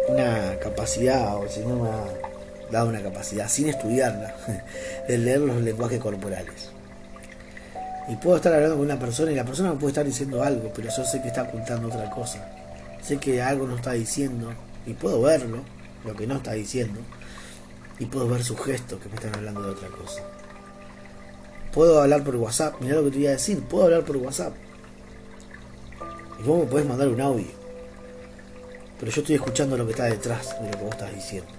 una 0.07 0.57
capacidad, 0.59 1.37
o 1.37 1.47
si 1.47 1.61
no 1.61 1.75
me 1.75 1.89
ha 1.89 2.03
dado 2.71 2.89
una 2.89 3.01
capacidad, 3.01 3.47
sin 3.47 3.69
estudiarla, 3.69 4.35
de 5.07 5.17
leer 5.17 5.39
los 5.39 5.57
lenguajes 5.57 5.99
corporales. 5.99 6.71
Y 8.07 8.15
puedo 8.15 8.37
estar 8.37 8.53
hablando 8.53 8.75
con 8.77 8.85
una 8.85 8.97
persona 8.97 9.31
y 9.31 9.35
la 9.35 9.45
persona 9.45 9.71
me 9.71 9.75
puede 9.75 9.91
estar 9.91 10.05
diciendo 10.05 10.41
algo, 10.41 10.71
pero 10.75 10.89
yo 10.89 11.05
sé 11.05 11.21
que 11.21 11.27
está 11.27 11.43
ocultando 11.43 11.87
otra 11.89 12.09
cosa. 12.09 12.43
Sé 13.03 13.17
que 13.17 13.41
algo 13.41 13.67
no 13.67 13.75
está 13.75 13.91
diciendo 13.93 14.51
y 14.89 14.93
puedo 14.93 15.21
verlo, 15.21 15.59
lo 16.03 16.15
que 16.15 16.25
no 16.25 16.37
está 16.37 16.53
diciendo, 16.53 16.99
y 17.99 18.05
puedo 18.05 18.27
ver 18.27 18.43
sus 18.43 18.59
gestos 18.59 18.99
que 18.99 19.07
me 19.09 19.15
están 19.15 19.35
hablando 19.35 19.61
de 19.61 19.69
otra 19.69 19.87
cosa. 19.89 20.23
Puedo 21.71 22.01
hablar 22.01 22.23
por 22.23 22.35
WhatsApp, 22.37 22.75
mira 22.81 22.95
lo 22.95 23.03
que 23.03 23.11
te 23.11 23.17
voy 23.17 23.27
a 23.27 23.31
decir, 23.31 23.61
puedo 23.61 23.85
hablar 23.85 24.03
por 24.03 24.17
WhatsApp. 24.17 24.53
Y 26.39 26.43
vos 26.43 26.59
me 26.59 26.65
podés 26.65 26.87
mandar 26.87 27.07
un 27.07 27.21
audio. 27.21 27.59
Pero 28.99 29.11
yo 29.11 29.21
estoy 29.21 29.35
escuchando 29.35 29.77
lo 29.77 29.85
que 29.85 29.91
está 29.91 30.05
detrás 30.05 30.59
de 30.59 30.71
lo 30.71 30.77
que 30.77 30.83
vos 30.83 30.91
estás 30.91 31.13
diciendo. 31.13 31.51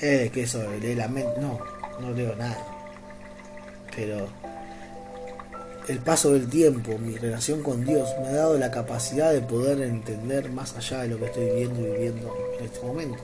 Eh, 0.00 0.30
que 0.32 0.42
eso, 0.42 0.62
lee 0.80 0.94
la 0.94 1.08
mente. 1.08 1.40
No, 1.40 1.58
no 2.00 2.10
leo 2.12 2.34
nada. 2.36 2.58
Pero 3.94 4.28
el 5.88 5.98
paso 5.98 6.32
del 6.32 6.48
tiempo, 6.48 6.98
mi 6.98 7.16
relación 7.16 7.62
con 7.62 7.84
Dios, 7.84 8.08
me 8.20 8.28
ha 8.28 8.32
dado 8.32 8.58
la 8.58 8.70
capacidad 8.70 9.32
de 9.32 9.40
poder 9.40 9.80
entender 9.82 10.50
más 10.50 10.76
allá 10.76 11.02
de 11.02 11.08
lo 11.08 11.18
que 11.18 11.26
estoy 11.26 11.50
viendo 11.50 11.80
y 11.80 11.90
viviendo 11.90 12.36
en 12.58 12.64
este 12.64 12.80
momento. 12.80 13.22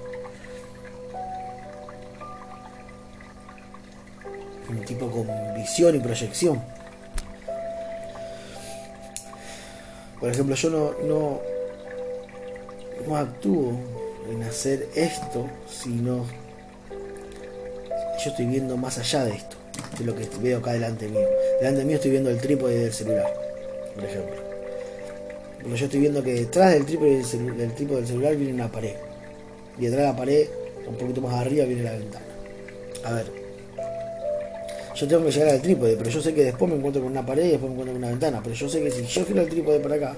Un 4.68 4.85
tipo 4.85 5.11
con 5.11 5.27
visión 5.55 5.96
y 5.96 5.99
proyección. 5.99 6.62
Por 10.20 10.31
ejemplo, 10.31 10.55
yo 10.55 10.70
no, 10.70 10.92
no, 11.09 11.40
no 13.07 13.16
actúo 13.16 13.73
en 14.31 14.42
hacer 14.42 14.88
esto, 14.94 15.49
sino 15.66 16.27
yo 18.23 18.31
estoy 18.31 18.44
viendo 18.44 18.77
más 18.77 18.99
allá 18.99 19.25
de 19.25 19.33
esto, 19.33 19.57
de 19.98 20.05
lo 20.05 20.14
que 20.14 20.29
veo 20.40 20.59
acá 20.59 20.72
delante 20.72 21.09
mío. 21.09 21.26
Delante 21.61 21.85
mío 21.85 21.96
estoy 21.96 22.11
viendo 22.12 22.31
el 22.31 22.38
trípode 22.38 22.79
del 22.79 22.92
celular, 22.92 23.33
por 23.94 24.05
ejemplo. 24.05 24.37
Porque 25.62 25.76
yo 25.76 25.85
estoy 25.85 26.00
viendo 26.00 26.22
que 26.22 26.35
detrás 26.35 26.72
del 26.72 26.87
trípode 26.87 27.22
del, 27.57 27.74
trípode 27.74 28.00
del 28.00 28.07
celular 28.07 28.37
viene 28.37 28.55
una 28.55 28.70
pared. 28.70 28.94
Y 29.79 29.83
detrás 29.83 30.00
de 30.00 30.07
la 30.07 30.16
pared, 30.16 30.48
un 30.87 30.96
poquito 30.96 31.20
más 31.20 31.35
arriba, 31.35 31.64
viene 31.66 31.83
la 31.83 31.92
ventana. 31.92 32.24
A 33.05 33.12
ver. 33.12 33.40
Yo 34.96 35.09
tengo 35.09 35.24
que 35.24 35.33
llegar 35.33 35.48
al 35.50 35.62
trípode, 35.62 35.96
pero 35.96 36.11
yo 36.11 36.20
sé 36.20 36.35
que 36.35 36.44
después 36.44 36.70
me 36.70 36.76
encuentro 36.76 37.03
con 37.03 37.11
una 37.11 37.24
pared 37.24 37.44
y 37.44 37.50
después 37.50 37.70
me 37.70 37.72
encuentro 37.72 37.94
con 37.94 38.03
una 38.03 38.11
ventana. 38.11 38.40
Pero 38.42 38.55
yo 38.55 38.68
sé 38.68 38.83
que 38.83 38.90
si 38.90 39.05
yo 39.05 39.24
giro 39.24 39.42
el 39.42 39.48
trípode 39.48 39.81
para 39.81 39.94
acá, 39.94 40.16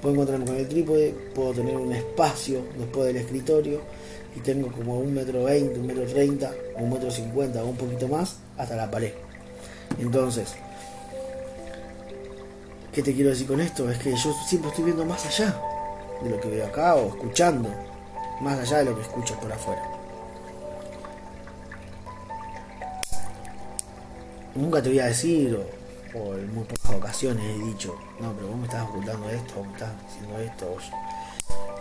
puedo 0.00 0.14
encontrarme 0.14 0.46
con 0.46 0.56
el 0.56 0.68
trípode, 0.68 1.14
puedo 1.34 1.52
tener 1.52 1.76
un 1.76 1.92
espacio 1.92 2.60
después 2.78 3.06
del 3.06 3.16
escritorio 3.16 3.80
y 4.36 4.40
tengo 4.40 4.70
como 4.70 4.98
un 4.98 5.14
metro 5.14 5.44
veinte, 5.44 5.80
un 5.80 5.86
metro 5.86 6.04
treinta, 6.04 6.52
un 6.76 6.92
metro 6.92 7.10
cincuenta 7.10 7.62
o 7.64 7.68
un 7.68 7.76
poquito 7.76 8.06
más 8.06 8.36
hasta 8.58 8.76
la 8.76 8.90
pared. 8.90 9.12
Entonces, 9.98 10.54
¿qué 12.92 13.02
te 13.02 13.14
quiero 13.14 13.30
decir 13.30 13.46
con 13.46 13.60
esto? 13.60 13.90
Es 13.90 13.98
que 13.98 14.14
yo 14.14 14.34
siempre 14.46 14.70
estoy 14.70 14.84
viendo 14.84 15.06
más 15.06 15.24
allá 15.24 15.58
de 16.22 16.30
lo 16.30 16.38
que 16.38 16.48
veo 16.48 16.66
acá 16.66 16.94
o 16.96 17.08
escuchando, 17.08 17.70
más 18.40 18.58
allá 18.58 18.78
de 18.78 18.84
lo 18.84 18.94
que 18.94 19.02
escucho 19.02 19.34
por 19.40 19.50
afuera. 19.50 19.82
Nunca 24.54 24.82
te 24.82 24.90
voy 24.90 24.98
a 25.00 25.06
decir, 25.06 25.58
o, 26.14 26.34
en 26.34 26.54
muy 26.54 26.64
pocas 26.64 26.94
ocasiones 26.94 27.44
he 27.44 27.64
dicho, 27.64 27.94
no, 28.20 28.32
pero 28.32 28.48
vos 28.48 28.56
me 28.58 28.64
estás 28.64 28.86
ocultando 28.88 29.30
esto, 29.30 29.54
vos 29.56 29.66
me 29.66 29.72
estás 29.72 29.90
diciendo 30.06 30.38
esto, 30.40 30.76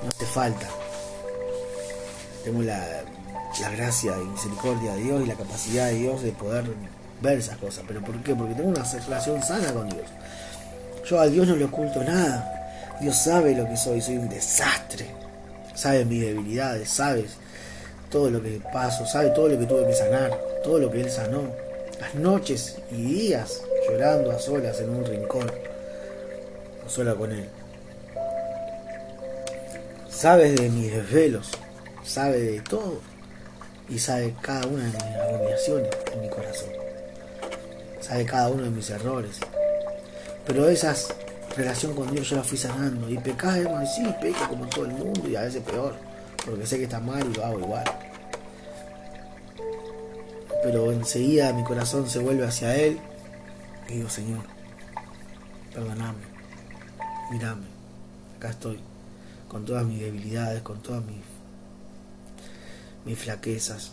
no 0.03 0.09
te 0.09 0.25
falta. 0.25 0.67
Tengo 2.45 2.61
la, 2.61 3.03
la 3.59 3.69
gracia 3.71 4.13
y 4.21 4.25
misericordia 4.25 4.93
de 4.93 5.03
Dios 5.03 5.23
y 5.23 5.25
la 5.25 5.35
capacidad 5.35 5.87
de 5.87 5.95
Dios 5.95 6.23
de 6.23 6.31
poder 6.31 6.63
ver 7.21 7.39
esas 7.39 7.57
cosas. 7.57 7.83
¿Pero 7.87 8.01
por 8.01 8.15
qué? 8.23 8.33
Porque 8.35 8.53
tengo 8.53 8.69
una 8.69 8.83
relación 8.83 9.43
sana 9.43 9.73
con 9.73 9.89
Dios. 9.89 10.05
Yo 11.09 11.19
a 11.19 11.27
Dios 11.27 11.47
no 11.47 11.55
le 11.55 11.65
oculto 11.65 12.03
nada. 12.03 12.51
Dios 13.01 13.17
sabe 13.17 13.55
lo 13.55 13.67
que 13.67 13.75
soy, 13.75 14.01
soy 14.01 14.17
un 14.17 14.29
desastre. 14.29 15.07
Sabe 15.73 16.05
mis 16.05 16.21
debilidades, 16.21 16.89
sabes 16.89 17.31
todo 18.09 18.29
lo 18.29 18.41
que 18.41 18.61
paso, 18.71 19.05
sabe 19.05 19.31
todo 19.31 19.49
lo 19.49 19.59
que 19.59 19.65
tuve 19.65 19.87
que 19.87 19.93
sanar, 19.93 20.31
todo 20.63 20.79
lo 20.79 20.89
que 20.89 21.01
Él 21.01 21.11
sanó. 21.11 21.51
Las 21.99 22.15
noches 22.15 22.77
y 22.91 23.01
días 23.01 23.61
llorando 23.89 24.31
a 24.31 24.39
solas 24.39 24.79
en 24.79 24.89
un 24.89 25.05
rincón, 25.05 25.51
sola 26.87 27.13
con 27.15 27.31
Él. 27.31 27.45
Sabes 30.09 30.55
de 30.55 30.69
mis 30.69 30.93
desvelos, 30.93 31.51
sabe 32.05 32.39
de 32.39 32.61
todo 32.61 33.01
y 33.89 33.99
sabe 33.99 34.35
cada 34.41 34.65
una 34.67 34.83
de 34.83 34.91
mis 34.91 35.15
abominaciones 35.15 35.89
en 36.13 36.21
mi 36.21 36.29
corazón 36.29 36.85
sabe 38.05 38.25
cada 38.25 38.49
uno 38.49 38.63
de 38.63 38.69
mis 38.69 38.89
errores. 38.89 39.39
Pero 40.45 40.69
esa 40.69 40.95
relación 41.57 41.95
con 41.95 42.11
Dios 42.11 42.29
yo 42.29 42.35
la 42.35 42.43
fui 42.43 42.57
sanando. 42.57 43.09
Y 43.09 43.17
pecar, 43.17 43.57
hermano, 43.57 43.85
sí, 43.87 44.03
peco 44.21 44.47
como 44.47 44.67
todo 44.67 44.85
el 44.85 44.91
mundo 44.91 45.27
y 45.27 45.35
a 45.35 45.41
veces 45.41 45.63
peor. 45.63 45.95
Porque 46.45 46.67
sé 46.67 46.77
que 46.77 46.83
está 46.83 46.99
mal 46.99 47.25
y 47.27 47.33
lo 47.33 47.43
hago 47.43 47.59
igual. 47.59 47.83
Pero 50.63 50.91
enseguida 50.91 51.51
mi 51.53 51.63
corazón 51.63 52.07
se 52.07 52.19
vuelve 52.19 52.45
hacia 52.45 52.75
Él. 52.75 52.99
Y 53.89 53.95
digo, 53.95 54.09
Señor, 54.09 54.43
perdoname. 55.73 56.25
Mírame. 57.31 57.65
Acá 58.37 58.49
estoy. 58.49 58.79
Con 59.47 59.65
todas 59.65 59.85
mis 59.85 59.99
debilidades, 59.99 60.61
con 60.61 60.81
todas 60.81 61.03
mis, 61.05 61.17
mis 63.05 63.17
flaquezas. 63.17 63.91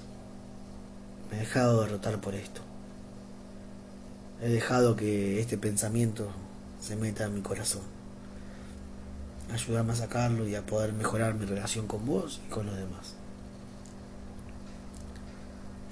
Me 1.31 1.37
he 1.37 1.41
dejado 1.41 1.83
derrotar 1.83 2.21
por 2.21 2.35
esto. 2.35 2.63
He 4.43 4.49
dejado 4.49 4.97
que 4.97 5.41
este 5.41 5.57
pensamiento 5.57 6.29
se 6.81 6.97
meta 6.97 7.25
en 7.25 7.35
mi 7.35 7.43
corazón. 7.43 7.83
Ayudarme 9.53 9.93
a 9.93 9.97
sacarlo 9.97 10.49
y 10.49 10.55
a 10.55 10.67
poder 10.67 10.93
mejorar 10.95 11.35
mi 11.35 11.47
relación 11.47 11.87
con 11.87 12.05
vos 12.07 12.41
y 12.47 12.51
con 12.51 12.67
los 12.67 12.77
demás. 12.77 13.15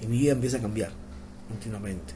Y 0.01 0.07
mi 0.07 0.17
vida 0.17 0.33
empieza 0.33 0.57
a 0.57 0.61
cambiar 0.61 0.91
continuamente. 1.47 2.13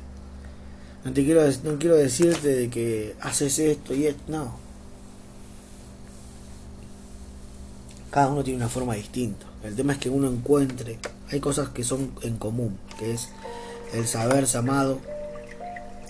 No 1.03 1.13
te 1.13 1.23
quiero, 1.23 1.43
no 1.63 1.77
quiero 1.77 1.95
decirte 1.95 2.47
de 2.47 2.69
que 2.69 3.15
haces 3.21 3.59
esto 3.59 3.93
y 3.93 4.07
esto, 4.07 4.23
no. 4.27 4.57
Cada 8.09 8.27
uno 8.29 8.43
tiene 8.43 8.57
una 8.57 8.69
forma 8.69 8.95
distinta. 8.95 9.45
El 9.65 9.75
tema 9.75 9.93
es 9.93 9.99
que 9.99 10.11
uno 10.11 10.27
encuentre, 10.27 10.99
hay 11.31 11.39
cosas 11.39 11.69
que 11.69 11.83
son 11.83 12.11
en 12.21 12.37
común, 12.37 12.77
que 12.99 13.13
es 13.13 13.29
el 13.93 14.07
saberse 14.07 14.59
amado, 14.59 14.99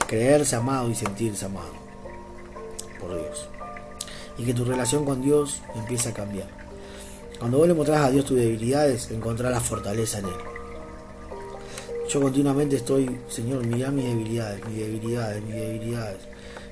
creerse 0.07 0.57
amado 0.57 0.89
y 0.89 0.95
sentirse 0.95 1.45
amado 1.45 1.71
por 2.99 3.15
Dios. 3.15 3.47
Y 4.37 4.43
que 4.43 4.53
tu 4.53 4.65
relación 4.65 5.05
con 5.05 5.21
Dios 5.21 5.61
empiece 5.73 6.09
a 6.09 6.13
cambiar. 6.13 6.49
Cuando 7.39 7.57
vos 7.59 7.67
le 7.67 7.73
mostrás 7.73 8.01
a 8.01 8.11
Dios 8.11 8.25
tus 8.25 8.37
debilidades, 8.37 9.09
encontrás 9.11 9.53
la 9.53 9.61
fortaleza 9.61 10.19
en 10.19 10.25
Él. 10.25 10.35
Yo 12.09 12.21
continuamente 12.21 12.75
estoy, 12.75 13.17
Señor, 13.29 13.65
mira 13.65 13.89
mis 13.89 14.05
debilidades, 14.05 14.65
mis 14.67 14.77
debilidades, 14.79 15.43
mis 15.43 15.55
debilidades. 15.55 16.19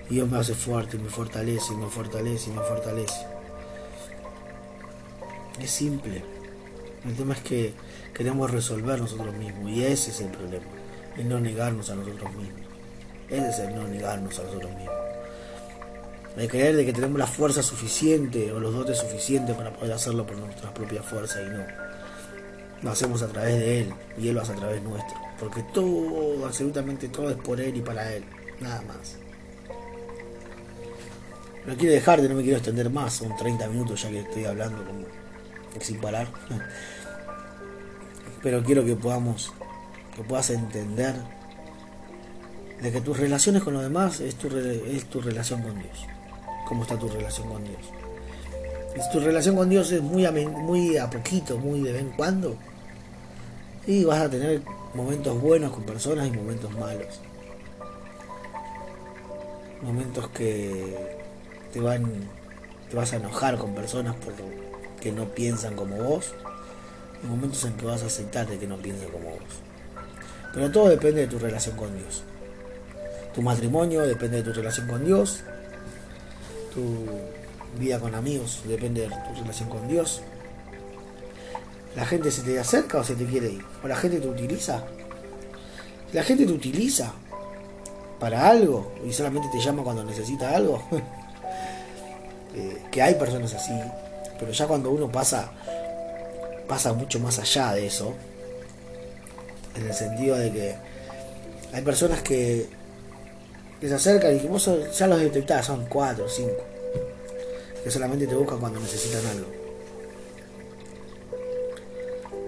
Dios 0.09 0.29
me 0.29 0.37
hace 0.37 0.53
fuerte, 0.53 0.97
me 0.97 1.09
fortalece, 1.09 1.73
me 1.75 1.87
fortalece, 1.87 2.51
me 2.51 2.61
fortalece. 2.61 3.25
Es 5.61 5.71
simple. 5.71 6.32
El 7.05 7.15
tema 7.15 7.33
es 7.33 7.41
que 7.41 7.73
queremos 8.13 8.49
resolver 8.49 8.99
nosotros 8.99 9.35
mismos 9.35 9.69
y 9.69 9.83
ese 9.83 10.11
es 10.11 10.21
el 10.21 10.29
problema. 10.29 10.65
el 11.17 11.27
no 11.27 11.39
negarnos 11.39 11.89
a 11.89 11.95
nosotros 11.95 12.33
mismos. 12.33 12.61
Ese 13.29 13.49
es 13.49 13.59
el 13.59 13.75
no 13.75 13.87
negarnos 13.87 14.39
a 14.39 14.43
nosotros 14.43 14.71
mismos. 14.71 14.95
El 16.37 16.47
creer 16.47 16.75
de 16.75 16.85
que 16.85 16.93
tenemos 16.93 17.19
la 17.19 17.27
fuerza 17.27 17.61
suficiente 17.61 18.51
o 18.51 18.59
los 18.59 18.73
dotes 18.73 18.97
suficientes 18.97 19.55
para 19.55 19.71
poder 19.71 19.93
hacerlo 19.93 20.25
por 20.25 20.37
nuestras 20.37 20.71
propias 20.71 21.05
fuerzas 21.05 21.41
y 21.45 21.49
no. 21.49 21.63
Lo 22.81 22.91
hacemos 22.91 23.21
a 23.21 23.27
través 23.27 23.59
de 23.59 23.81
Él 23.81 23.93
y 24.17 24.29
Él 24.29 24.35
lo 24.35 24.41
hace 24.41 24.53
a 24.53 24.55
través 24.55 24.81
nuestro. 24.81 25.15
Porque 25.39 25.61
todo, 25.73 26.45
absolutamente 26.45 27.09
todo 27.09 27.29
es 27.29 27.37
por 27.37 27.59
Él 27.59 27.77
y 27.77 27.81
para 27.81 28.13
Él. 28.13 28.23
Nada 28.61 28.81
más. 28.81 29.17
No 31.65 31.75
quiero 31.75 31.93
dejarte, 31.93 32.27
no 32.27 32.35
me 32.35 32.41
quiero 32.41 32.57
extender 32.57 32.89
más. 32.89 33.13
Son 33.13 33.35
30 33.35 33.67
minutos 33.67 34.01
ya 34.01 34.09
que 34.09 34.21
estoy 34.21 34.45
hablando 34.45 34.83
como 34.83 35.22
sin 35.81 35.99
parar. 35.99 36.27
Pero 38.41 38.63
quiero 38.63 38.83
que 38.86 38.95
podamos, 38.95 39.53
que 40.15 40.23
puedas 40.23 40.49
entender 40.49 41.15
de 42.81 42.91
que 42.91 43.01
tus 43.01 43.17
relaciones 43.17 43.63
con 43.63 43.73
los 43.73 43.83
demás 43.83 44.19
es 44.19 44.36
tu, 44.36 44.47
es 44.57 45.05
tu 45.05 45.21
relación 45.21 45.62
con 45.62 45.79
Dios 45.81 46.07
cómo 46.65 46.83
está 46.83 46.97
tu 46.97 47.07
relación 47.07 47.49
con 47.49 47.63
Dios. 47.63 47.81
Si 48.95 49.12
tu 49.12 49.19
relación 49.19 49.55
con 49.55 49.69
Dios 49.69 49.91
es 49.91 50.01
muy 50.01 50.25
a, 50.25 50.31
muy 50.31 50.97
a 50.97 51.09
poquito, 51.09 51.57
muy 51.57 51.81
de 51.81 51.91
vez 51.91 52.01
en 52.01 52.12
cuando, 52.12 52.55
y 53.86 54.03
vas 54.05 54.21
a 54.21 54.29
tener 54.29 54.62
momentos 54.93 55.39
buenos 55.41 55.71
con 55.71 55.83
personas 55.83 56.27
y 56.27 56.31
momentos 56.31 56.71
malos. 56.71 57.19
Momentos 59.81 60.29
que 60.29 61.17
te 61.73 61.79
van 61.79 62.05
te 62.89 62.95
vas 62.95 63.12
a 63.13 63.17
enojar 63.17 63.57
con 63.57 63.73
personas 63.73 64.15
por 64.15 64.33
que 65.03 65.11
no 65.11 65.25
piensan 65.25 65.75
como 65.75 65.97
vos 65.97 66.33
y 67.21 67.27
momentos 67.27 67.65
en 67.65 67.73
que 67.73 67.85
vas 67.85 68.01
a 68.03 68.05
aceptar 68.05 68.47
de 68.47 68.57
que 68.57 68.65
no 68.65 68.77
piensen 68.77 69.09
como 69.09 69.31
vos. 69.31 69.53
Pero 70.53 70.71
todo 70.71 70.87
depende 70.87 71.21
de 71.21 71.27
tu 71.27 71.39
relación 71.39 71.75
con 71.75 71.95
Dios. 71.97 72.23
Tu 73.35 73.41
matrimonio 73.41 74.03
depende 74.03 74.37
de 74.37 74.43
tu 74.43 74.53
relación 74.53 74.87
con 74.87 75.03
Dios, 75.03 75.43
tu 76.73 77.05
vida 77.77 77.99
con 77.99 78.15
amigos, 78.15 78.61
depende 78.65 79.01
de 79.01 79.07
tu 79.09 79.41
relación 79.41 79.67
con 79.69 79.87
Dios. 79.89 80.21
La 81.97 82.05
gente 82.05 82.31
se 82.31 82.41
te 82.43 82.57
acerca 82.57 82.99
o 82.99 83.03
se 83.03 83.15
te 83.15 83.25
quiere 83.25 83.49
ir, 83.49 83.65
o 83.83 83.87
la 83.87 83.97
gente 83.97 84.19
te 84.19 84.27
utiliza. 84.27 84.83
la 86.13 86.23
gente 86.23 86.45
te 86.45 86.53
utiliza 86.53 87.11
para 88.19 88.47
algo 88.47 88.93
y 89.05 89.11
solamente 89.11 89.49
te 89.51 89.59
llama 89.59 89.83
cuando 89.83 90.03
necesita 90.03 90.55
algo, 90.55 90.81
eh, 92.55 92.83
que 92.89 93.01
hay 93.01 93.15
personas 93.15 93.53
así, 93.53 93.73
pero 94.39 94.51
ya 94.51 94.67
cuando 94.67 94.91
uno 94.91 95.11
pasa, 95.11 95.51
pasa 96.67 96.93
mucho 96.93 97.19
más 97.19 97.39
allá 97.39 97.73
de 97.73 97.87
eso, 97.87 98.13
en 99.75 99.87
el 99.87 99.93
sentido 99.93 100.37
de 100.37 100.51
que 100.51 100.75
hay 101.73 101.81
personas 101.81 102.21
que 102.21 102.67
se 103.81 103.93
acercan 103.93 104.35
y 104.35 104.39
que 104.39 104.47
vos 104.47 104.69
ya 104.97 105.07
los 105.07 105.19
detectás, 105.19 105.65
son 105.65 105.85
cuatro 105.87 106.25
o 106.25 106.29
cinco, 106.29 106.63
que 107.83 107.91
solamente 107.91 108.27
te 108.27 108.35
buscan 108.35 108.59
cuando 108.59 108.79
necesitan 108.79 109.25
algo. 109.27 109.47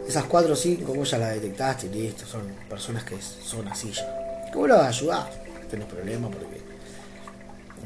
Esas 0.07 0.25
cuatro 0.25 0.53
o 0.53 0.55
cinco 0.55 0.93
vos 0.93 1.09
ya 1.09 1.17
las 1.17 1.33
detectaste 1.33 1.87
y 1.87 1.89
listo, 1.89 2.25
son 2.25 2.43
personas 2.69 3.03
que 3.03 3.17
son 3.21 3.67
así 3.67 3.91
ya. 3.91 4.47
Que 4.51 4.57
vos 4.57 4.69
las 4.69 4.87
ayudás, 4.87 5.25
no 5.61 5.67
tenés 5.67 5.87
problema 5.87 6.29
porque 6.29 6.61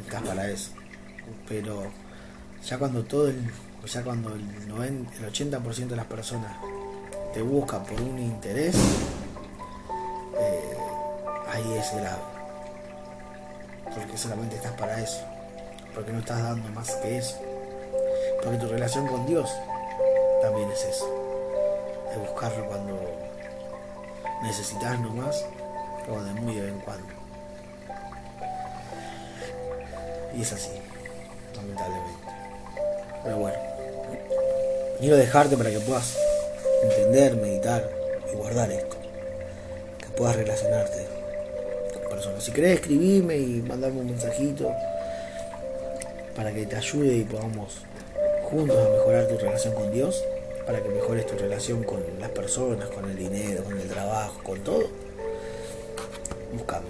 estás 0.06 0.22
para 0.22 0.50
eso. 0.50 0.72
Pero 1.48 1.84
ya 2.66 2.78
cuando 2.78 3.04
todo 3.04 3.30
el, 3.30 3.50
ya 3.86 4.04
cuando 4.04 4.34
el, 4.34 4.68
90, 4.68 5.16
el 5.18 5.34
80% 5.34 5.88
de 5.88 5.96
las 5.96 6.06
personas 6.06 6.52
te 7.34 7.42
buscan 7.42 7.84
por 7.86 8.00
un 8.02 8.20
interés, 8.20 8.76
eh, 10.40 10.78
ahí 11.52 11.74
es 11.74 11.96
grave. 11.96 12.22
Porque 13.96 14.18
solamente 14.18 14.56
estás 14.56 14.74
para 14.74 15.02
eso, 15.02 15.22
porque 15.96 16.12
no 16.12 16.20
estás 16.20 16.44
dando 16.44 16.70
más 16.70 16.92
que 16.96 17.18
eso, 17.18 17.40
porque 18.44 18.58
tu 18.58 18.68
relación 18.68 19.08
con 19.08 19.26
Dios 19.26 19.50
también 20.42 20.70
es 20.72 20.86
eso, 20.86 21.08
es 22.12 22.20
buscarlo 22.20 22.66
cuando 22.68 23.00
necesitas 24.44 25.00
nomás 25.00 25.46
o 26.08 26.22
de 26.22 26.34
muy 26.34 26.56
de 26.56 26.62
vez 26.62 26.74
en 26.74 26.80
cuando. 26.80 27.08
Y 30.36 30.42
es 30.42 30.54
así, 30.54 30.72
lamentablemente. 31.56 32.30
Pero 33.24 33.38
bueno, 33.38 33.69
quiero 35.00 35.18
dejarte 35.18 35.58
para 35.58 35.70
que 35.72 35.80
puedas 35.80 36.18
entender, 36.84 37.36
meditar 37.36 37.90
y 38.32 38.36
guardar 38.36 38.72
esto, 38.72 38.98
que 40.00 40.08
puedas 40.18 40.36
relacionarte 40.36 41.20
si 42.40 42.52
querés 42.52 42.80
escribirme 42.80 43.38
y 43.38 43.62
mandarme 43.62 44.02
un 44.02 44.08
mensajito 44.08 44.72
para 46.36 46.54
que 46.54 46.66
te 46.66 46.76
ayude 46.76 47.18
y 47.18 47.24
podamos 47.24 47.82
juntos 48.50 48.78
a 48.78 48.90
mejorar 48.90 49.28
tu 49.28 49.38
relación 49.38 49.74
con 49.74 49.92
Dios, 49.92 50.24
para 50.66 50.82
que 50.82 50.90
mejores 50.90 51.28
tu 51.28 51.38
relación 51.38 51.84
con 51.84 52.02
las 52.20 52.30
personas, 52.30 52.90
con 52.90 53.10
el 53.10 53.18
dinero, 53.18 53.64
con 53.64 53.80
el 53.80 53.88
trabajo, 53.88 54.42
con 54.44 54.60
todo, 54.64 54.88
búscame. 56.54 56.88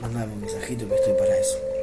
Mandame 0.00 0.32
un 0.32 0.40
mensajito 0.40 0.88
que 0.88 0.94
estoy 0.94 1.14
para 1.14 1.36
eso. 1.36 1.73